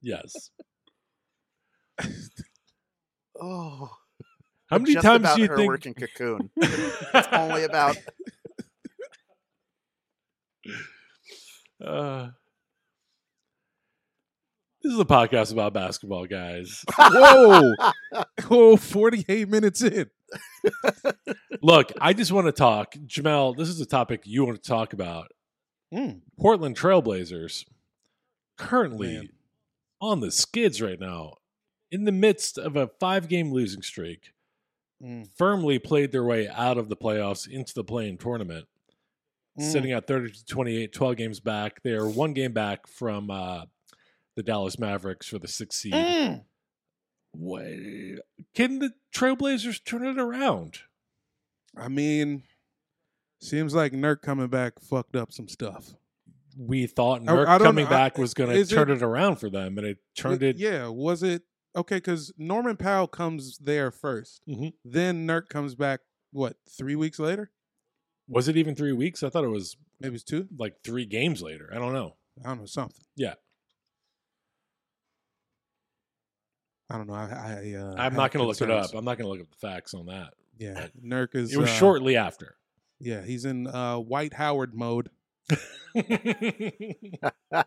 [0.01, 0.51] Yes.
[3.41, 3.89] oh,
[4.67, 5.67] How many just times about do you her think?
[5.67, 6.49] working cocoon?
[6.61, 7.97] It's only about
[11.83, 12.29] Uh,
[14.83, 16.83] this is a podcast about basketball, guys.
[16.97, 17.73] Whoa.
[18.49, 20.09] oh, 48 minutes in.
[21.61, 23.55] Look, I just want to talk, Jamel.
[23.57, 25.31] This is a topic you want to talk about.
[25.93, 26.21] Mm.
[26.39, 27.65] Portland Trailblazers
[28.57, 29.29] currently Man.
[29.99, 31.35] on the skids right now,
[31.91, 34.31] in the midst of a five-game losing streak.
[35.03, 35.27] Mm.
[35.35, 38.67] Firmly played their way out of the playoffs into the play-in tournament.
[39.59, 39.69] Mm.
[39.69, 41.83] sitting at 30 to 28, 12 games back.
[41.83, 43.65] They're one game back from uh,
[44.35, 45.93] the Dallas Mavericks for the sixth seed.
[45.93, 46.43] Mm.
[47.33, 47.65] What,
[48.55, 50.79] can the Trailblazers turn it around?
[51.77, 52.43] I mean,
[53.41, 55.93] seems like Nurk coming back fucked up some stuff.
[56.57, 57.87] We thought I- Nurk I don't coming.
[57.87, 60.47] I- back was going to turn it- it, around for them, and it turned Y-
[60.47, 60.57] it.
[60.57, 61.43] Yeah, was it
[61.75, 61.97] okay?
[61.97, 64.73] Because Norman Powell comes there 1st Mhm.
[64.83, 66.01] then Nurk comes back.
[66.31, 67.51] What three weeks later?
[68.27, 69.23] Was it even three weeks?
[69.23, 70.47] I thought it was Maybe it's two.
[70.57, 71.69] like three games later.
[71.73, 72.15] I don't know.
[72.43, 73.03] I don't know something.
[73.15, 73.33] Yeah.
[76.89, 77.13] I don't know.
[77.13, 78.93] I, I uh, I'm have not going to look it up.
[78.93, 80.33] I'm not going to look up the facts on that.
[80.57, 81.53] Yeah, Nurk is.
[81.53, 82.55] It was uh, shortly after.
[83.01, 85.09] Yeah, he's in uh, Dwight Howard mode.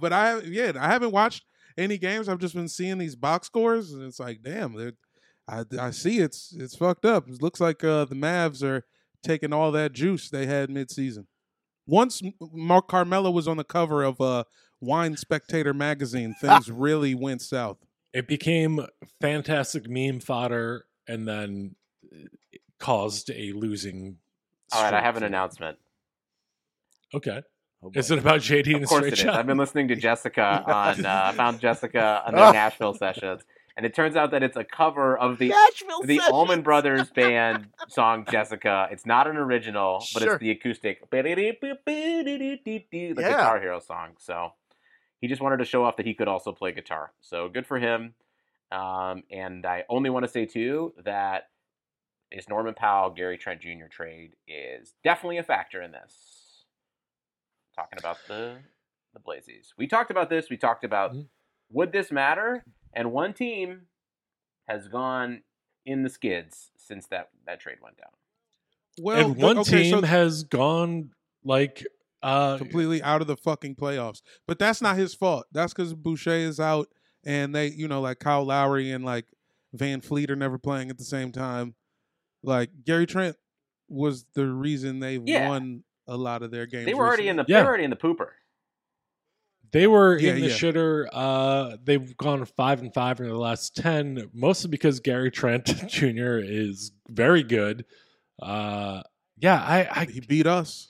[0.00, 1.44] But I yeah, I haven't watched
[1.76, 2.28] any games.
[2.28, 4.92] I've just been seeing these box scores, and it's like, damn,
[5.48, 7.28] I I see it's it's fucked up.
[7.28, 8.84] It looks like uh, the Mavs are
[9.22, 11.26] taking all that juice they had midseason.
[11.86, 12.20] Once
[12.52, 14.44] Mark Carmelo was on the cover of uh,
[14.80, 17.78] Wine Spectator magazine, things really went south.
[18.18, 18.84] It became
[19.20, 21.76] fantastic meme fodder, and then
[22.78, 24.16] caused a losing.
[24.72, 25.78] All right, I have an announcement.
[27.14, 27.42] Okay,
[27.82, 29.26] Oh, is it about JD and Of course straight it is.
[29.26, 31.06] I've been listening to Jessica on.
[31.06, 33.42] Uh, I found Jessica on the Nashville sessions,
[33.76, 36.32] and it turns out that it's a cover of the Nashville the sessions.
[36.34, 38.88] Allman Brothers band song Jessica.
[38.90, 40.34] It's not an original, but Sure.
[40.34, 41.18] it's the acoustic, the
[41.86, 43.12] Yeah.
[43.14, 44.16] Guitar Hero song.
[44.18, 44.52] So
[45.20, 47.12] he just wanted to show off that he could also play guitar.
[47.20, 48.14] So good for him.
[48.70, 51.48] Um, and I only want to say too that
[52.30, 53.86] this Norman Powell Gary Trent Jr.
[53.90, 56.64] trade is definitely a factor in this.
[57.74, 58.58] Talking about the
[59.14, 60.50] the Blazers, we talked about this.
[60.50, 61.28] We talked about Mhm.
[61.70, 63.88] would this matter, and one team
[64.68, 65.42] has gone
[65.86, 68.10] in the skids since that that trade went down.
[69.00, 71.12] Well, and one okay, team so has gone
[71.44, 71.86] like
[72.22, 74.22] uh completely out of the fucking playoffs.
[74.46, 75.46] But that's not his fault.
[75.52, 76.88] That's because Boucher is out,
[77.24, 79.26] and they, you know, like Kyle Lowry and like
[79.76, 81.74] VanVleet are never playing at the same time.
[82.42, 83.36] Like Gary Trent
[83.88, 85.48] was the reason they Yeah.
[85.48, 86.86] won a lot of their games.
[86.86, 87.58] They were already in the Yeah.
[87.58, 88.28] they were already in the pooper.
[89.70, 90.54] They were Yeah, in the yeah.
[90.54, 91.08] shitter.
[91.12, 96.38] Uh, they've gone five and five in the last ten, mostly because Gary Trent Jr.
[96.38, 97.84] is very good.
[98.40, 99.02] Uh,
[99.36, 100.88] yeah, I, He beat us.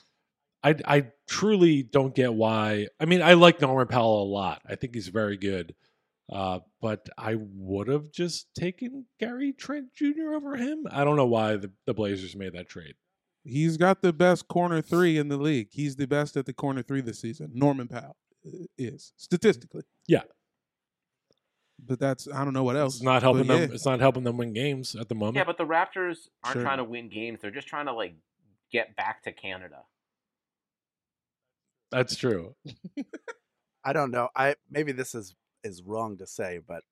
[0.62, 2.88] I, I, I truly don't get why.
[3.00, 4.62] I mean, I like Norman Powell a lot.
[4.68, 5.74] I think he's very good.
[6.30, 10.34] Uh, but I would have just taken Gary Trent Jr.
[10.34, 10.86] over him.
[10.90, 12.94] I don't know why the, the Blazers made that trade.
[13.44, 15.68] He's got the best corner three in the league.
[15.70, 17.52] He's the best at the corner three this season.
[17.54, 19.84] Norman Powell uh, is statistically.
[20.06, 20.24] Yeah.
[21.82, 22.96] But that's I don't know what else.
[22.96, 23.68] It's not helping But them.
[23.70, 23.74] yeah.
[23.74, 25.36] It's not helping them win games at the moment.
[25.36, 26.62] Yeah, but the Raptors aren't Sure.
[26.62, 27.38] trying to win games.
[27.40, 28.16] They're just trying to like
[28.70, 29.82] get back to Canada.
[31.90, 32.54] That's true.
[33.84, 34.28] I don't know.
[34.36, 35.34] I maybe this is
[35.64, 36.82] is wrong to say, but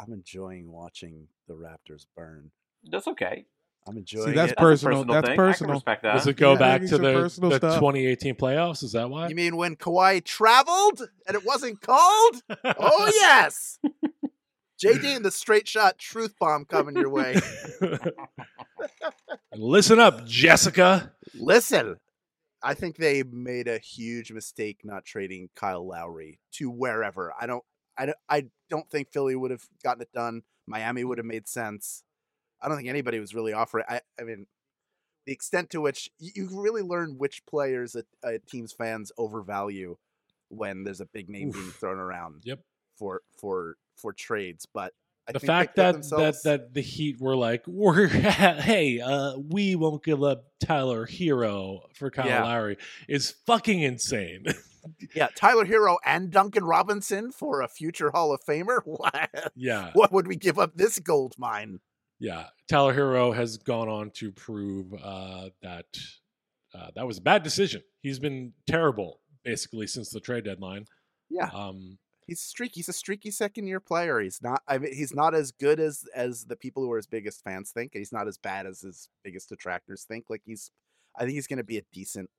[0.00, 2.50] I'm enjoying watching the Raptors burn.
[2.90, 3.46] That's okay.
[3.86, 4.56] I'm enjoying that's it.
[4.56, 5.04] That's a personal.
[5.04, 5.32] That's thing.
[5.40, 5.82] I can personal.
[5.86, 6.02] that.
[6.02, 8.82] Does it go Yeah, back to the, the 2018 playoffs?
[8.82, 9.28] Is that why?
[9.28, 12.42] You mean when Kawhi traveled and it wasn't called?
[12.64, 13.78] oh yes.
[14.82, 17.36] JD and the straight shot truth bomb coming your way.
[19.54, 21.12] Listen up, Jessica.
[21.34, 21.96] Listen,
[22.64, 27.32] I think they made a huge mistake not trading Kyle Lowry to wherever.
[27.38, 27.62] I don't,
[27.96, 30.42] I don't, I don't think Philly would have gotten it done.
[30.66, 31.20] Miami would mm.
[31.20, 32.02] have made sense.
[32.62, 33.84] I don't think anybody was really offering.
[33.88, 34.46] I, I mean,
[35.26, 39.96] the extent to which you, really learn which players a, a uh, team's fans overvalue
[40.48, 42.42] when there's a big name being thrown around.
[42.44, 42.60] Yep.
[42.96, 44.92] For for for trades, but
[45.26, 49.74] I the fact that themselves- that that the Heat were like, we're hey, uh, we
[49.74, 52.42] won't give up Tyler Herro for Kyle Yeah.
[52.44, 52.76] Lowry
[53.08, 54.44] is fucking insane.
[55.14, 58.80] yeah, Tyler Herro and Duncan Robinson for a future Hall of Famer.
[58.84, 59.52] What?
[59.56, 61.80] yeah, what would we give up this gold mine?
[62.20, 62.48] yeah.
[62.68, 65.86] Tyler Herro has gone on to prove uh, that
[66.74, 67.82] uh, that was a bad decision.
[68.02, 70.86] He's been terrible basically since the trade deadline.
[71.30, 72.74] Yeah, Um, he's streaky.
[72.76, 74.20] He's a streaky second year player.
[74.20, 74.62] He's not.
[74.68, 77.70] I mean, he's not as good as as the people who are his biggest fans
[77.70, 80.26] think, and he's not as bad as his biggest detractors think.
[80.28, 80.70] Like he's,
[81.16, 82.30] I think he's going to be a decent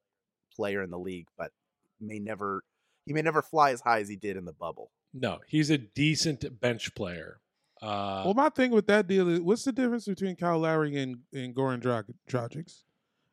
[0.55, 1.51] player in the league, but
[1.99, 2.63] may never.
[3.05, 4.89] He may never fly as high as he did in the bubble.
[5.13, 7.39] no, he's a decent bench player.
[7.81, 11.19] Uh, Well, my thing with that deal is, what's the difference between Kyle Lowry and
[11.33, 11.81] and Goran
[12.27, 12.73] Dragic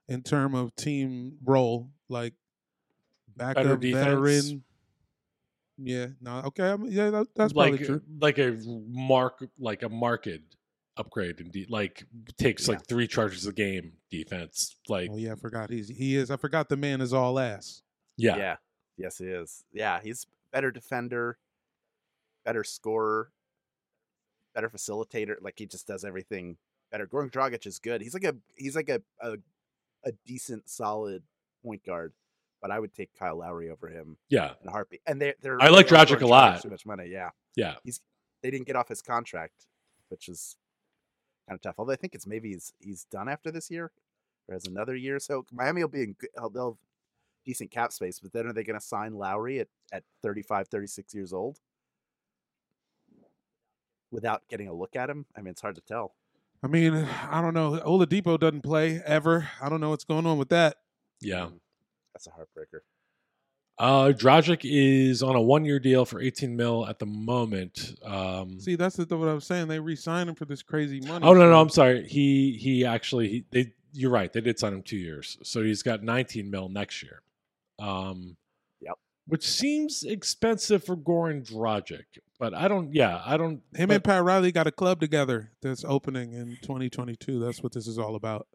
[0.09, 2.35] in term of team role, like
[3.35, 4.05] backup defense?
[4.05, 4.65] veteran?
[5.85, 8.03] Yeah, no, okay, I mean, yeah, that, that's like probably true.
[8.21, 10.43] like a mark like a market
[10.97, 12.05] upgrade in de- like
[12.39, 12.75] takes Yeah.
[12.75, 16.31] like three charges a game defense like Oh yeah, I forgot he's he is.
[16.31, 17.83] I forgot the man is all ass.
[18.17, 18.37] Yeah.
[18.37, 18.57] Yeah,
[18.99, 19.65] Yes, he is.
[19.73, 21.39] Yeah, he's better defender,
[22.45, 23.31] better scorer.
[24.55, 25.37] better facilitator.
[25.41, 26.59] Like he just does everything
[26.91, 27.07] better.
[27.07, 28.03] Goran Dragic is good.
[28.03, 29.39] He's like a he's like a a,
[30.05, 31.23] a decent, solid
[31.65, 32.13] point guard.
[32.63, 35.01] But I would take Kyle Lowry over him Yeah, in a heartbeat.
[35.07, 36.63] And they they're I like Dragic a lot.
[36.63, 37.09] Too much money.
[37.11, 37.75] Yeah, yeah.
[37.85, 38.01] He's
[38.43, 39.67] they didn't get off his contract,
[40.09, 40.57] which is
[41.49, 41.75] kind of tough.
[41.79, 43.91] Although I think it's maybe he's he's done after this year,
[44.49, 45.19] or has another year.
[45.19, 46.17] So Miami will be in
[46.55, 46.79] they'll have
[47.45, 48.21] decent cap space.
[48.21, 51.59] But then are they going to sign Lowry at at 35, 36 years old
[54.11, 55.27] without getting a look at him?
[55.37, 56.15] I mean, it's hard to tell.
[56.63, 56.95] I mean,
[57.31, 57.81] I don't know.
[57.85, 59.49] Oladipo doesn't play ever.
[59.61, 60.77] I don't know what's going on with that.
[61.21, 61.47] Yeah.
[61.47, 61.59] Mm.
[62.15, 62.81] That's a heartbreaker.
[63.79, 67.95] Uh, Dragic is on a one-year deal for 18 mil at the moment.
[68.05, 69.69] Um, See, that's the, what I was saying.
[69.69, 71.25] They re-signed him for this crazy money.
[71.27, 72.07] oh no, no, I'm sorry.
[72.07, 74.33] He he actually he, they you're right.
[74.33, 77.23] They did sign him two years, so he's got 19 mil next year.
[77.79, 78.37] Um,
[78.83, 78.95] Yep.
[79.27, 82.05] Which seems expensive for Goran Dragic,
[82.39, 82.93] but I don't.
[82.95, 83.63] Yeah, I don't.
[83.75, 87.39] Him but- and Pat Riley got a club together that's opening in 2022.
[87.41, 88.47] That's what this is all about.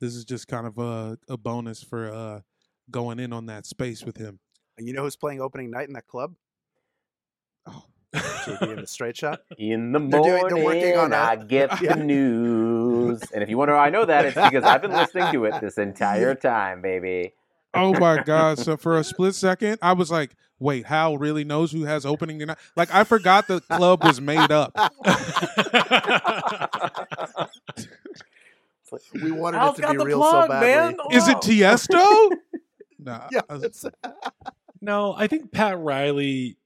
[0.00, 2.40] This is just kind of a, a bonus for uh,
[2.90, 4.38] going in on that space with him.
[4.78, 6.34] You know who's playing opening night in that club?
[7.66, 7.84] Oh.
[8.14, 9.40] JD in the straight shot.
[9.58, 11.94] In the They're morning, doing- they're working on a- I get Yeah.
[11.96, 13.20] the news.
[13.34, 15.60] And if you wonder how I know that, it's because I've been listening to it
[15.60, 17.34] this entire time, baby.
[17.74, 18.58] Oh my god!
[18.58, 22.38] So for a split second, I was like, "Wait, Hal really knows who has opening
[22.38, 24.72] tonight?" Like I forgot the club was made up.
[29.12, 30.96] We wanted Hal's it to be real plug, so badly.
[30.96, 31.06] man.
[31.10, 32.30] Is it Tiesto?
[33.06, 33.28] Nah.
[33.32, 33.40] Yeah.
[33.48, 33.86] I was-
[34.82, 36.58] no, I think Pat Riley.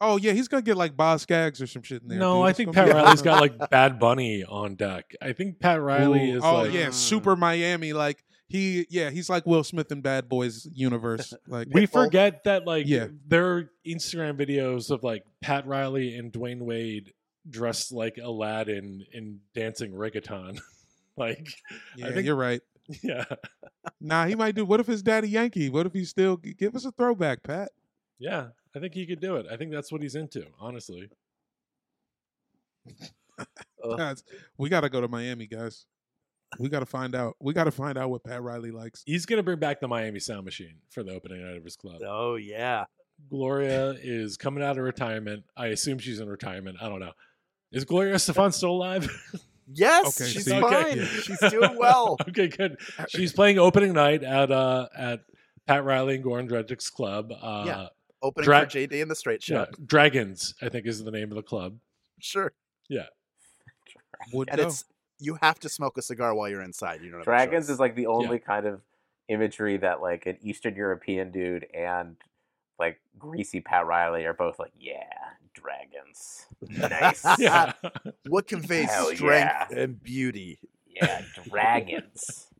[0.00, 2.18] oh yeah, he's gonna get like Boz Scaggs or some shit in there.
[2.18, 2.46] no, dude.
[2.46, 5.14] I It's think Pat be- Riley's got like Bad Bunny on deck.
[5.22, 6.72] I think Pat Riley Ooh, is oh like.
[6.72, 7.92] yeah, super Miami.
[7.92, 11.32] Like he, yeah, he's like Will Smith in Bad Boys universe.
[11.46, 12.04] Like We Pitbull.
[12.04, 13.06] forget that like Yeah.
[13.28, 17.12] there are Instagram videos of like Pat Riley and Dwyane Wade
[17.48, 20.60] dressed like Aladdin in dancing reggaeton.
[21.16, 21.46] like,
[21.96, 22.60] yeah, think- you're right.
[23.02, 23.24] Yeah,
[24.00, 24.64] Nah, he might do.
[24.64, 25.68] What if his daddy Yankee?
[25.70, 27.70] What if he still give us a throwback, Pat?
[28.18, 28.48] yeah.
[28.74, 29.46] I think he could do it.
[29.50, 30.46] I think that's what he's into.
[30.60, 31.10] Honestly,
[33.84, 33.98] Ugh.
[33.98, 34.22] Guys,
[34.58, 35.86] we got to go to Miami, guys.
[36.58, 37.34] We got to find out.
[37.40, 39.02] We got to find out what Pat Riley likes.
[39.06, 42.00] he's gonna bring back the Miami Sound Machine for the opening night of his club.
[42.06, 42.84] oh yeah.
[43.28, 45.44] Gloria is coming out of retirement.
[45.56, 46.78] I assume she's in retirement.
[46.80, 47.12] I don't know.
[47.72, 49.08] Is Gloria Stefan still alive?
[49.72, 50.72] Yes, Okay, she's see- fine.
[51.00, 51.04] Okay.
[51.04, 52.16] She's doing well.
[52.28, 52.76] okay, good.
[53.08, 55.20] She's playing opening night at uh at
[55.66, 57.32] Pat Riley and Goran Dragic's club.
[57.40, 57.86] Uh, Yeah.
[58.22, 59.86] Opening Dra- for JD in the straight yeah, shot.
[59.86, 61.78] Dragons, I think, is the name of the club.
[62.18, 62.52] Sure.
[64.32, 64.66] Would And go.
[64.66, 64.84] it's
[65.18, 67.00] you have to smoke a cigar while you're inside.
[67.02, 68.82] You don't have a Dragons is like the only kind of
[69.28, 72.16] imagery that like an Eastern European dude and
[72.78, 74.94] like greasy Pat Riley are both like, yeah,
[75.54, 76.46] dragons.
[76.68, 77.24] Nice.
[77.38, 77.72] Yeah,
[78.28, 79.78] what conveys Hell strength yeah.
[79.78, 80.60] and beauty.
[80.86, 82.46] Yeah, dragons.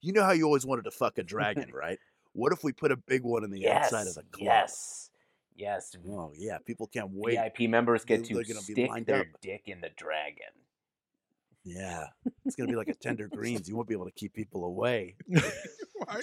[0.00, 1.98] You know how you always wanted to fuck a dragon, right?
[2.32, 3.86] What if we put a big one in the yes.
[3.86, 4.44] outside of the club?
[4.44, 5.10] Yes.
[5.56, 5.96] Yes.
[6.08, 7.36] Oh yeah, people can't wait.
[7.36, 9.26] VIP members get They're to gonna be stick lined their up.
[9.42, 10.46] dick in the dragon.
[11.64, 12.06] Yeah,
[12.46, 13.68] it's gonna be like a tender greens.
[13.68, 15.16] You won't be able to keep people away.
[15.28, 15.40] Do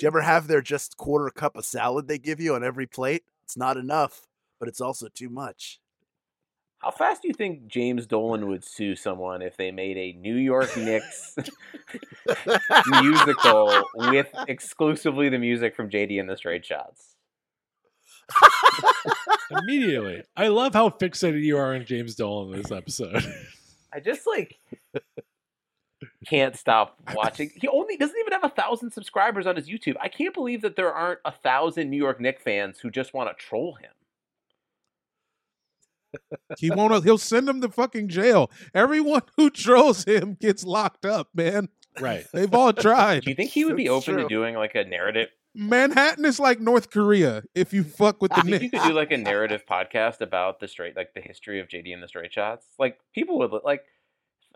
[0.02, 3.24] you ever have their just quarter cup of salad they give you on every plate?
[3.46, 4.28] It's not enough,
[4.60, 5.80] but it's also too much.
[6.80, 10.36] How fast do you think James Dolan would sue someone if they made a New
[10.36, 11.36] York Knicks
[13.02, 17.16] musical with exclusively the music from JD and the Straight Shots?
[19.50, 20.24] immediately.
[20.36, 23.24] I love how fixated you are on James Dolan in this episode.
[23.94, 24.58] I just like
[26.26, 27.52] can't stop watching.
[27.56, 29.96] He only doesn't even have a thousand subscribers on his YouTube.
[30.02, 33.30] I can't believe that there aren't a thousand New York Knicks fans who just want
[33.30, 33.92] to troll him.
[36.58, 37.04] he won't.
[37.04, 38.50] He'll send him to fucking jail.
[38.74, 41.70] Everyone who trolls him gets locked up, man.
[42.00, 42.26] right.
[42.34, 43.24] They've all tried.
[43.24, 44.24] Do you think he would be It's open true.
[44.24, 45.30] to doing like a narrative?
[45.58, 48.88] Manhattan is like North Korea if you fuck with the Do you think you could
[48.90, 52.10] do like a narrative podcast about the straight, like the history of JD and the
[52.10, 52.66] Straight Shots?
[52.78, 53.86] Like people would like,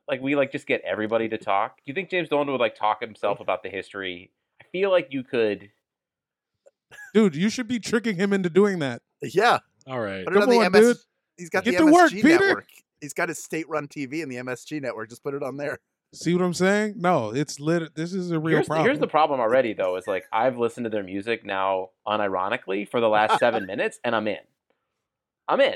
[0.10, 1.78] like we like just get everybody to talk.
[1.78, 4.32] Do you think James Dolan would like talk himself about the history?
[4.62, 5.70] I feel like you could.
[7.14, 9.02] Dude, you should be tricking him into doing that.
[9.22, 10.26] Yeah, All right.
[10.26, 10.82] put it Come on the on, MS.
[10.82, 10.98] dude.
[11.38, 12.40] He's got Get the to work, MSG Peter.
[12.48, 12.68] network.
[13.00, 15.10] He's got his state-run TV and the MSG network.
[15.10, 15.80] Just put it on there.
[16.14, 16.96] See what I'm saying?
[16.98, 17.94] No, it's lit.
[17.96, 18.86] This is a real Here's, problem.
[18.88, 19.96] here's the problem already though.
[19.96, 24.16] Is like I've listened to their music now unironically for the last seven minutes, and
[24.16, 24.40] I'm in.
[25.48, 25.76] I'm in.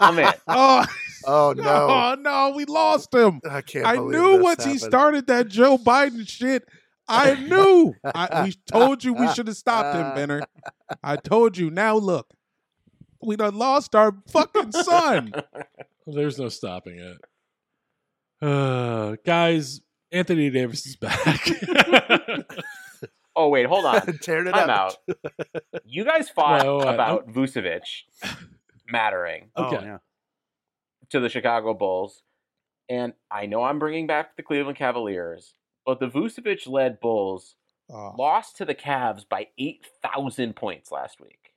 [0.00, 0.32] I'm in.
[0.46, 0.84] Oh
[1.26, 1.62] Oh no,
[2.14, 2.14] no,
[2.50, 3.40] no, we lost him.
[3.48, 3.86] I can't.
[3.86, 6.64] I believe knew this once he started that Joe Biden shit.
[7.08, 7.94] I knew.
[8.04, 10.42] I, we told you we should have stopped him, Benner.
[11.02, 11.70] I told you.
[11.70, 12.28] Now look.
[13.22, 15.32] We done lost our fucking son.
[16.06, 17.18] There's no stopping it.
[18.40, 21.40] Uh, guys, Anthony Davis is back.
[23.36, 24.06] oh wait, hold on.
[24.22, 24.94] Tear it Time up.
[25.14, 25.18] out.
[25.84, 26.94] You guys fought Wait, wait, wait.
[26.94, 27.82] about Vucevic
[28.88, 29.84] mattering Oh, Okay.
[29.84, 29.98] yeah.
[31.10, 32.22] To the Chicago Bulls,
[32.88, 35.54] and I know I'm bringing back the Cleveland Cavaliers,
[35.86, 37.56] but the Vucevic-led Bulls
[37.92, 41.54] Oh, lost to the Cavs by eight thousand points last week.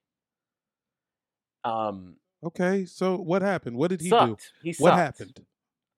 [1.64, 3.78] Um, okay, so what happened?
[3.78, 4.38] What did he do?
[4.38, 4.52] sucked.
[4.64, 5.00] He What sucked.
[5.00, 5.46] happened?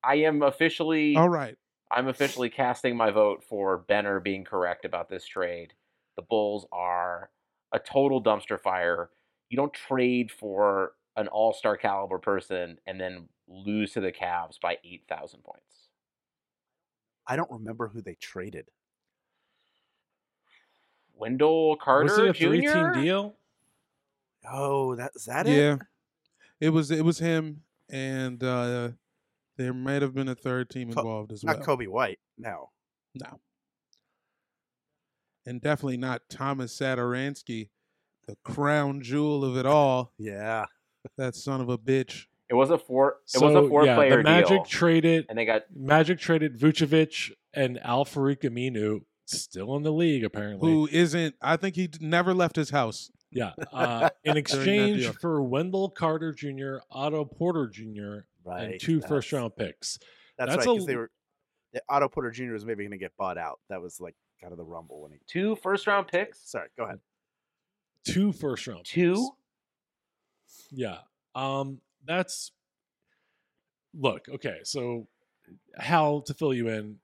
[0.03, 1.15] I am officially.
[1.15, 1.57] All right.
[1.91, 5.73] I'm officially casting my vote for Benner being correct about this trade.
[6.17, 7.29] The Bulls are
[7.71, 9.09] a total dumpster fire.
[9.49, 14.59] You don't trade for an all star caliber person and then lose to the Cavs
[14.59, 15.89] by 8,000 points.
[17.27, 18.67] I don't remember who they traded.
[21.15, 22.47] Wendell Carter was it a Jr.
[22.47, 23.35] three-team deal?
[24.49, 25.57] Oh, that is that it?
[25.57, 25.77] Yeah.
[26.59, 28.89] It was it was him and uh
[29.57, 31.57] there might have been a third team Co- involved as well.
[31.57, 32.19] Not Coby White.
[32.37, 32.69] No.
[33.15, 33.39] No.
[35.45, 37.69] And definitely not Thomas Satoransky,
[38.27, 40.11] the crown jewel of it all.
[40.17, 40.65] Yeah.
[41.17, 42.25] That son of a bitch.
[42.55, 43.09] It was a four.
[43.25, 46.19] It So, was a four yeah, player the Magic deal, traded and they got Magic
[46.19, 50.71] traded Vucevic and Al-Farouq Aminu, still in the league apparently.
[50.71, 53.11] Who isn't I think he d- never left his house.
[53.31, 58.63] Yeah, uh, in exchange for Wendell Carter Jr., Otto Porter Jr., Right.
[58.71, 59.99] and two first-round picks.
[60.37, 60.67] That's, that's right.
[60.67, 61.11] a- Because they were.
[61.73, 62.53] the Otto Porter Jr.
[62.53, 63.59] was maybe going to get bought out.
[63.69, 65.17] That was like kind of the rumble when he.
[65.27, 66.49] two first round picks.
[66.49, 66.69] Sorry.
[66.77, 66.99] Go ahead.
[68.07, 68.85] Two first round.
[68.85, 69.15] Two.
[69.15, 69.29] Picks.
[70.71, 70.97] Yeah.
[71.33, 71.81] Um.
[72.05, 72.51] That's.
[73.93, 74.27] Look.
[74.29, 74.59] Okay.
[74.63, 75.07] So,
[75.77, 76.97] Hal, to fill you in,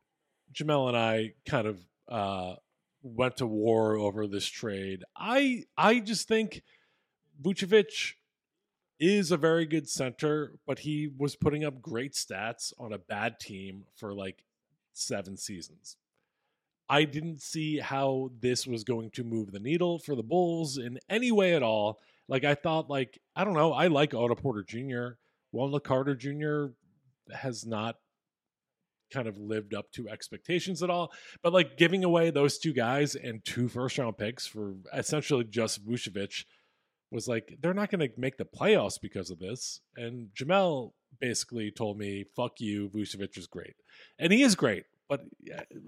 [0.53, 2.55] Jamel and I kind of uh
[3.03, 5.03] went to war over this trade.
[5.15, 6.61] I I just think
[7.41, 8.13] Vucevic
[8.99, 13.39] is a very good center, but he was putting up great stats on a bad
[13.39, 14.43] team for like
[14.93, 15.97] seven seasons.
[16.87, 20.99] I didn't see how this was going to move the needle for the Bulls in
[21.09, 21.99] any way at all.
[22.27, 25.15] Like I thought, like I don't know, I like Otto Porter Jr.
[25.51, 26.73] Wendell Carter Jr.
[27.33, 27.97] has not
[29.13, 31.11] kind of lived up to expectations at all.
[31.43, 35.85] But like giving away those two guys and two first round picks for essentially just
[35.85, 36.45] Vucevic
[37.11, 39.81] was like they're not going to make the playoffs because of this.
[39.97, 43.75] And Jamel basically told me, "Fuck you, Vucevic is great,"
[44.17, 44.85] and he is great.
[45.09, 45.25] But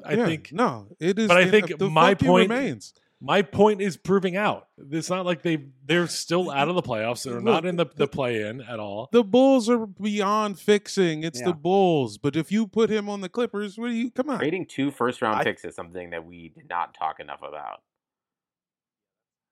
[0.04, 2.94] I Yeah, think no, it is But I think my point- remains.
[3.26, 4.67] My point is proving out.
[4.91, 7.24] It's not like they they're still out of the playoffs.
[7.24, 9.07] They're not in the, the play in at all.
[9.13, 11.24] The Bulls are beyond fixing.
[11.24, 11.47] It's Yeah.
[11.47, 12.17] the Bulls.
[12.17, 14.39] But if you put him on the Clippers, what do you come on?
[14.39, 17.80] Trading two first round I- picks is something that we did not talk enough about.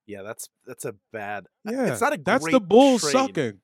[0.06, 1.46] Yeah, that's that's a bad.
[1.64, 2.20] Yeah, it's not a.
[2.24, 3.60] that's the Bulls trade, sucking.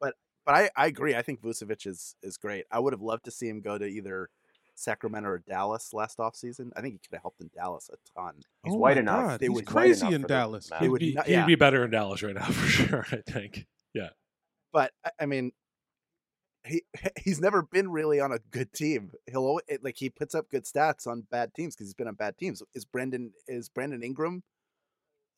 [0.00, 0.14] But
[0.46, 1.16] but I I agree.
[1.16, 2.64] I think Vucevic is is great.
[2.70, 4.28] I would have loved to see him go to either
[4.78, 6.70] Sacramento or Dallas last offseason.
[6.76, 8.34] I think he could have helped in Dallas a ton.
[8.64, 9.24] He's Oh white enough.
[9.26, 10.70] God, They He's crazy in Dallas.
[10.78, 13.06] He He'd be, not- he'd be better in Dallas right now for sure.
[13.10, 13.66] I think.
[13.94, 14.10] Yeah.
[14.72, 15.52] But I- mean,
[16.64, 16.82] he
[17.22, 19.12] he's never been really on a good team.
[19.26, 22.14] He'll always, like he puts up good stats on bad teams because he's been on
[22.14, 22.62] bad teams.
[22.74, 24.42] Is Brendan is Brandon Ingram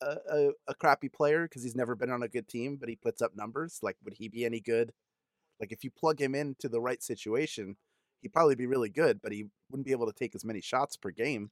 [0.01, 2.95] a, a, a crappy player because he's never been on a good team, but he
[2.95, 3.79] puts up numbers?
[3.81, 4.93] Like, would he be any good?
[5.59, 7.77] Like, if you plug him into the right situation,
[8.21, 10.95] he'd probably be really good, but he wouldn't be able to take as many shots
[10.97, 11.51] per game.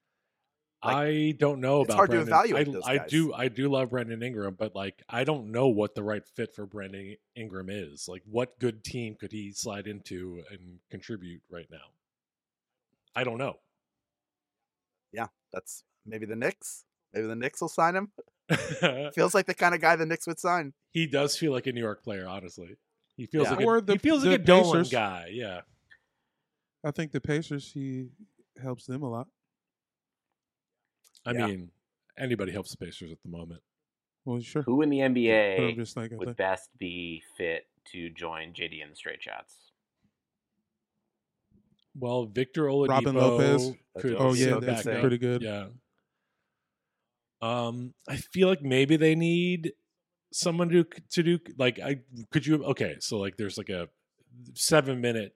[0.83, 3.67] Like, I don't know it's about hard to evaluate I, those I do I do
[3.67, 7.69] love Brandon Ingram, but like I don't know what the right fit for Brandon Ingram
[7.69, 8.07] is.
[8.07, 11.77] Like what good team could he slide into and contribute right now?
[13.13, 13.57] I don't know.
[15.11, 16.85] Yeah, that's maybe the Knicks.
[17.13, 18.11] Maybe the Knicks will sign him.
[19.13, 20.73] Feels like the kind of guy the Knicks would sign.
[20.91, 22.77] he does feel like a New York player, honestly.
[23.17, 23.55] He feels Yeah.
[23.57, 24.89] like Or a, the- he feels the like a Dolan Pacers.
[24.91, 25.29] guy.
[25.33, 25.61] Yeah.
[26.83, 28.07] I think the Pacers he
[28.61, 29.27] helps them a lot.
[31.25, 31.47] I Yeah.
[31.47, 31.71] mean,
[32.17, 33.61] anybody helps the Pacers at the moment.
[34.25, 34.61] Well, sure.
[34.63, 38.09] Who in the But I'm NBA just like, I would think- best be fit to
[38.09, 39.71] join JD and the Straight Shots?
[41.95, 43.71] Well, Victor Oladipo Robin Lopez.
[43.99, 45.01] Could oh yeah, sit that's back up.
[45.01, 45.41] pretty good.
[45.41, 45.67] Yeah.
[47.41, 49.73] Um, I feel like maybe they need
[50.31, 52.01] someone to to do like I
[52.31, 53.89] could you okay so like there's like a
[54.53, 55.35] seven minute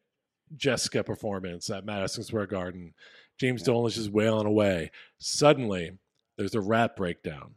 [0.56, 2.94] Jessica performance at Madison Square Garden.
[3.39, 3.66] James Yeah.
[3.66, 4.91] Dolan is just wailing away.
[5.20, 5.91] Suddenly,
[6.38, 7.56] there's a rap breakdown.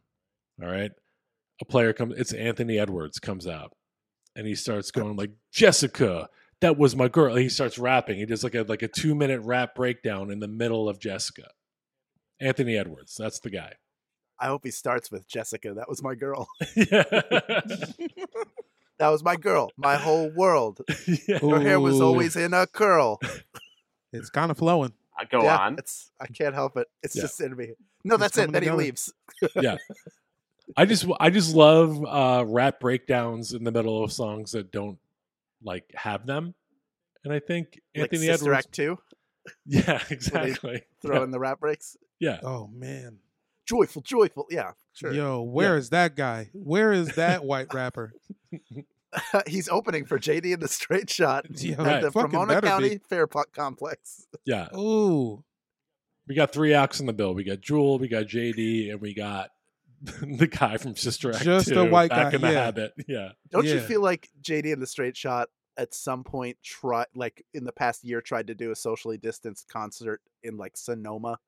[0.63, 0.93] All right,
[1.61, 2.15] a player comes.
[2.19, 3.73] It's Anthony Edwards comes out,
[4.35, 6.29] and he starts going like Jessica.
[6.63, 7.37] That was my girl.
[7.37, 8.17] He starts rapping.
[8.17, 11.49] He does like a like a two minute rap breakdown in the middle of Jessica.
[12.41, 13.75] Anthony Edwards, that's the guy.
[14.39, 15.75] I hope he starts with Jessica.
[15.75, 16.49] That was my girl.
[16.75, 17.05] yeah.
[18.99, 20.81] That was my girl, my whole world.
[21.29, 21.39] yeah.
[21.39, 23.21] Her hair was always in a curl.
[24.13, 24.93] It's kind of flowing.
[25.19, 25.79] I Go yeah, on.
[25.79, 26.87] It's I can't help it.
[27.03, 27.23] It's Yeah.
[27.23, 27.73] just in me.
[28.05, 28.53] No, It's that's it.
[28.53, 28.77] Then he together.
[28.79, 29.13] leaves.
[29.57, 29.77] yeah.
[30.77, 34.99] I just I just love uh rap breakdowns in the middle of songs that don't
[35.63, 36.55] like have them.
[37.25, 38.99] And I think Like Anthony Sister Edwards Act two,
[39.67, 40.83] Yeah, exactly.
[41.03, 41.97] throw in the rap breaks.
[42.19, 42.39] Yeah.
[42.43, 43.19] Oh man.
[43.67, 44.47] Joyful, joyful.
[44.51, 45.13] Yeah, sure.
[45.13, 46.51] Yo, where is that guy?
[46.53, 48.13] Where is that white rapper?
[49.47, 52.03] He's opening for JD in the straight shot Yo, at Right.
[52.03, 52.99] the fucking Pomona County be.
[53.09, 54.27] Fair Po- Complex.
[54.45, 54.69] Yeah.
[54.77, 55.43] Ooh.
[56.29, 57.35] We got three acts in the bill.
[57.35, 59.51] We got Jewel, we got JD, and we got
[60.03, 62.65] the guy from Sister Act Just a white back guy, in the yeah.
[62.65, 62.93] habit.
[63.09, 63.29] Yeah.
[63.51, 67.65] Don't you feel like JD in the straight shot at some point tried, like in
[67.65, 71.39] the past year, tried to do a socially distanced concert in like Sonoma?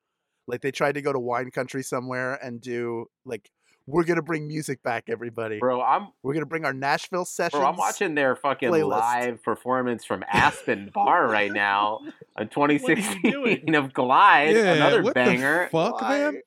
[0.49, 3.49] Like they tried to go to wine country somewhere and do like,
[3.87, 5.59] we're gonna bring music back, everybody.
[5.61, 7.59] Bro, I'm We're gonna bring our Nashville sessions.
[7.61, 8.89] bro, I'm watching their fucking playlist.
[8.91, 12.01] live performance from Aspen Bar right now
[12.37, 15.69] on 2016 of Glide, Yeah, another what the banger.
[15.71, 16.19] fuck, Why?
[16.19, 16.43] man?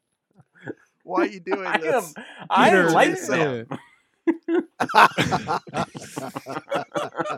[1.03, 2.13] Why are you doing I am, this?
[2.49, 3.63] I Peter, like yeah.
[3.63, 3.67] them.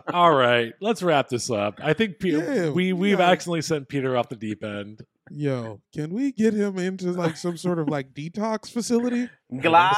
[0.12, 0.72] All right.
[0.80, 1.80] Let's wrap this up.
[1.82, 3.30] I think Pe- Yeah, we we've yeah.
[3.30, 5.00] accidentally sent Peter off the deep end.
[5.30, 9.28] Yo, can we get him into like some sort of like detox facility?
[9.60, 9.94] Glide.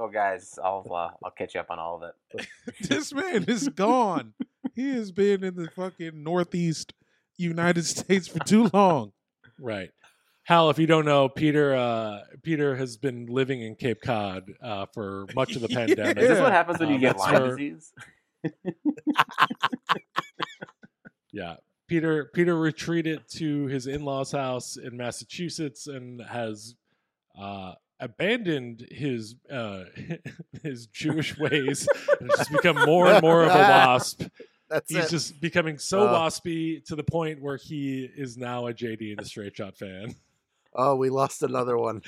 [0.00, 2.46] Oh, guys, I'll uh, I'll catch you up on all of it.
[2.88, 4.32] this man is gone.
[4.74, 6.94] He has been in the fucking northeast
[7.36, 9.12] United States for too long.
[9.60, 9.90] Right.
[10.44, 14.86] Hal, if you don't know, Peter uh, Peter has been living in Cape Cod uh,
[14.94, 15.76] for much of the Yeah.
[15.86, 16.16] pandemic.
[16.18, 16.42] Is this Yeah.
[16.42, 17.92] what happens when you Uh, get Lyme where- disease?
[21.32, 21.56] Yeah.
[21.88, 26.74] Peter Peter retreated to his in-laws' house in Massachusetts and has
[27.38, 29.84] uh, abandoned his uh,
[30.62, 31.86] his Jewish ways
[32.20, 34.22] and just become more and more of a wasp.
[34.70, 35.10] That's He's it.
[35.10, 36.18] just becoming so Uh.
[36.20, 40.14] waspy to the point where he is now a JD and the Straight Shot fan.
[40.74, 42.00] Oh, we lost another one.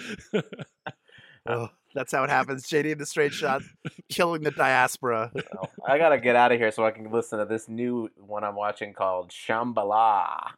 [1.47, 2.66] oh, that's how it happens.
[2.66, 3.62] JD in the straight shot,
[4.09, 5.30] killing the diaspora.
[5.55, 8.42] Well, I gotta get out of here so I can listen to this new one
[8.45, 10.53] I'm watching called Shambhala.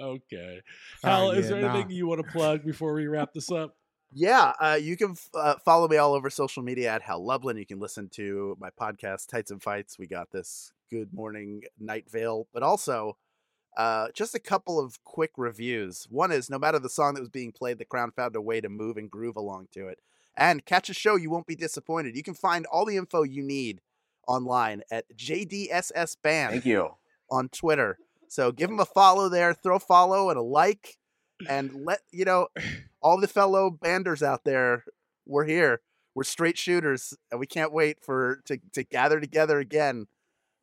[0.00, 0.60] Okay.
[1.02, 1.74] Hal, is yeah, there nah.
[1.74, 3.76] anything you want to plug before we wrap this up?
[4.12, 7.56] Yeah, uh, you can f- uh, follow me all over social media at Hal Lublin.
[7.58, 9.98] You can listen to my podcast, Tights and Fights.
[9.98, 13.16] We got this Good Morning Night Vale, but also
[13.76, 16.06] uh, just a couple of quick reviews.
[16.10, 18.60] One is no matter the song that was being played, the crown found a way
[18.60, 20.00] to move and groove along to it.
[20.36, 22.16] And catch a show, you won't be disappointed.
[22.16, 23.80] You can find all the info you need
[24.26, 26.90] online at JDSS Band Thank you.
[27.30, 27.98] on Twitter.
[28.28, 30.98] So give them a follow there, throw a follow and a like,
[31.48, 32.48] and let you know
[33.02, 34.84] all the fellow banders out there.
[35.26, 35.80] We're here.
[36.14, 40.06] We're straight shooters, and we can't wait for to to gather together again,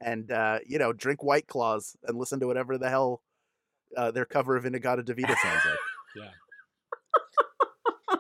[0.05, 3.21] and uh, you know drink White Claws and listen to whatever the hell
[3.97, 5.79] uh, their cover of In-A-Gadda Da-Vida sounds like.
[6.15, 6.29] yeah.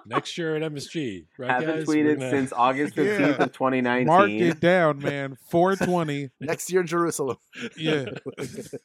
[0.07, 1.85] Next year at MSG, right, Haven't guys?
[1.87, 3.43] Tweeted gonna- since August 15th Yeah.
[3.43, 4.05] of 2019.
[4.05, 5.35] Mark it down, man.
[5.49, 6.29] 420.
[6.39, 7.37] Next year in Jerusalem.
[7.75, 8.05] Yeah.
[8.37, 8.79] the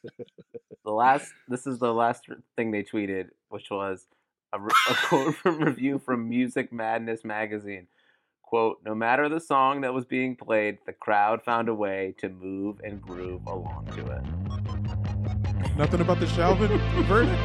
[0.91, 2.25] last this is the last
[2.55, 4.07] thing they tweeted which was
[4.53, 7.85] a, re- a quote from review from music madness magazine
[8.51, 12.29] quote no matter the song that was being played the crowd found a way to
[12.29, 14.23] move and groove along to it
[15.77, 16.67] Nothing about the Chauvin
[17.07, 17.39] verdict.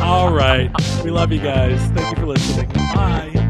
[0.00, 0.70] All right.
[1.04, 1.80] We love you guys.
[1.90, 2.68] Thank you for listening.
[2.72, 3.45] Bye.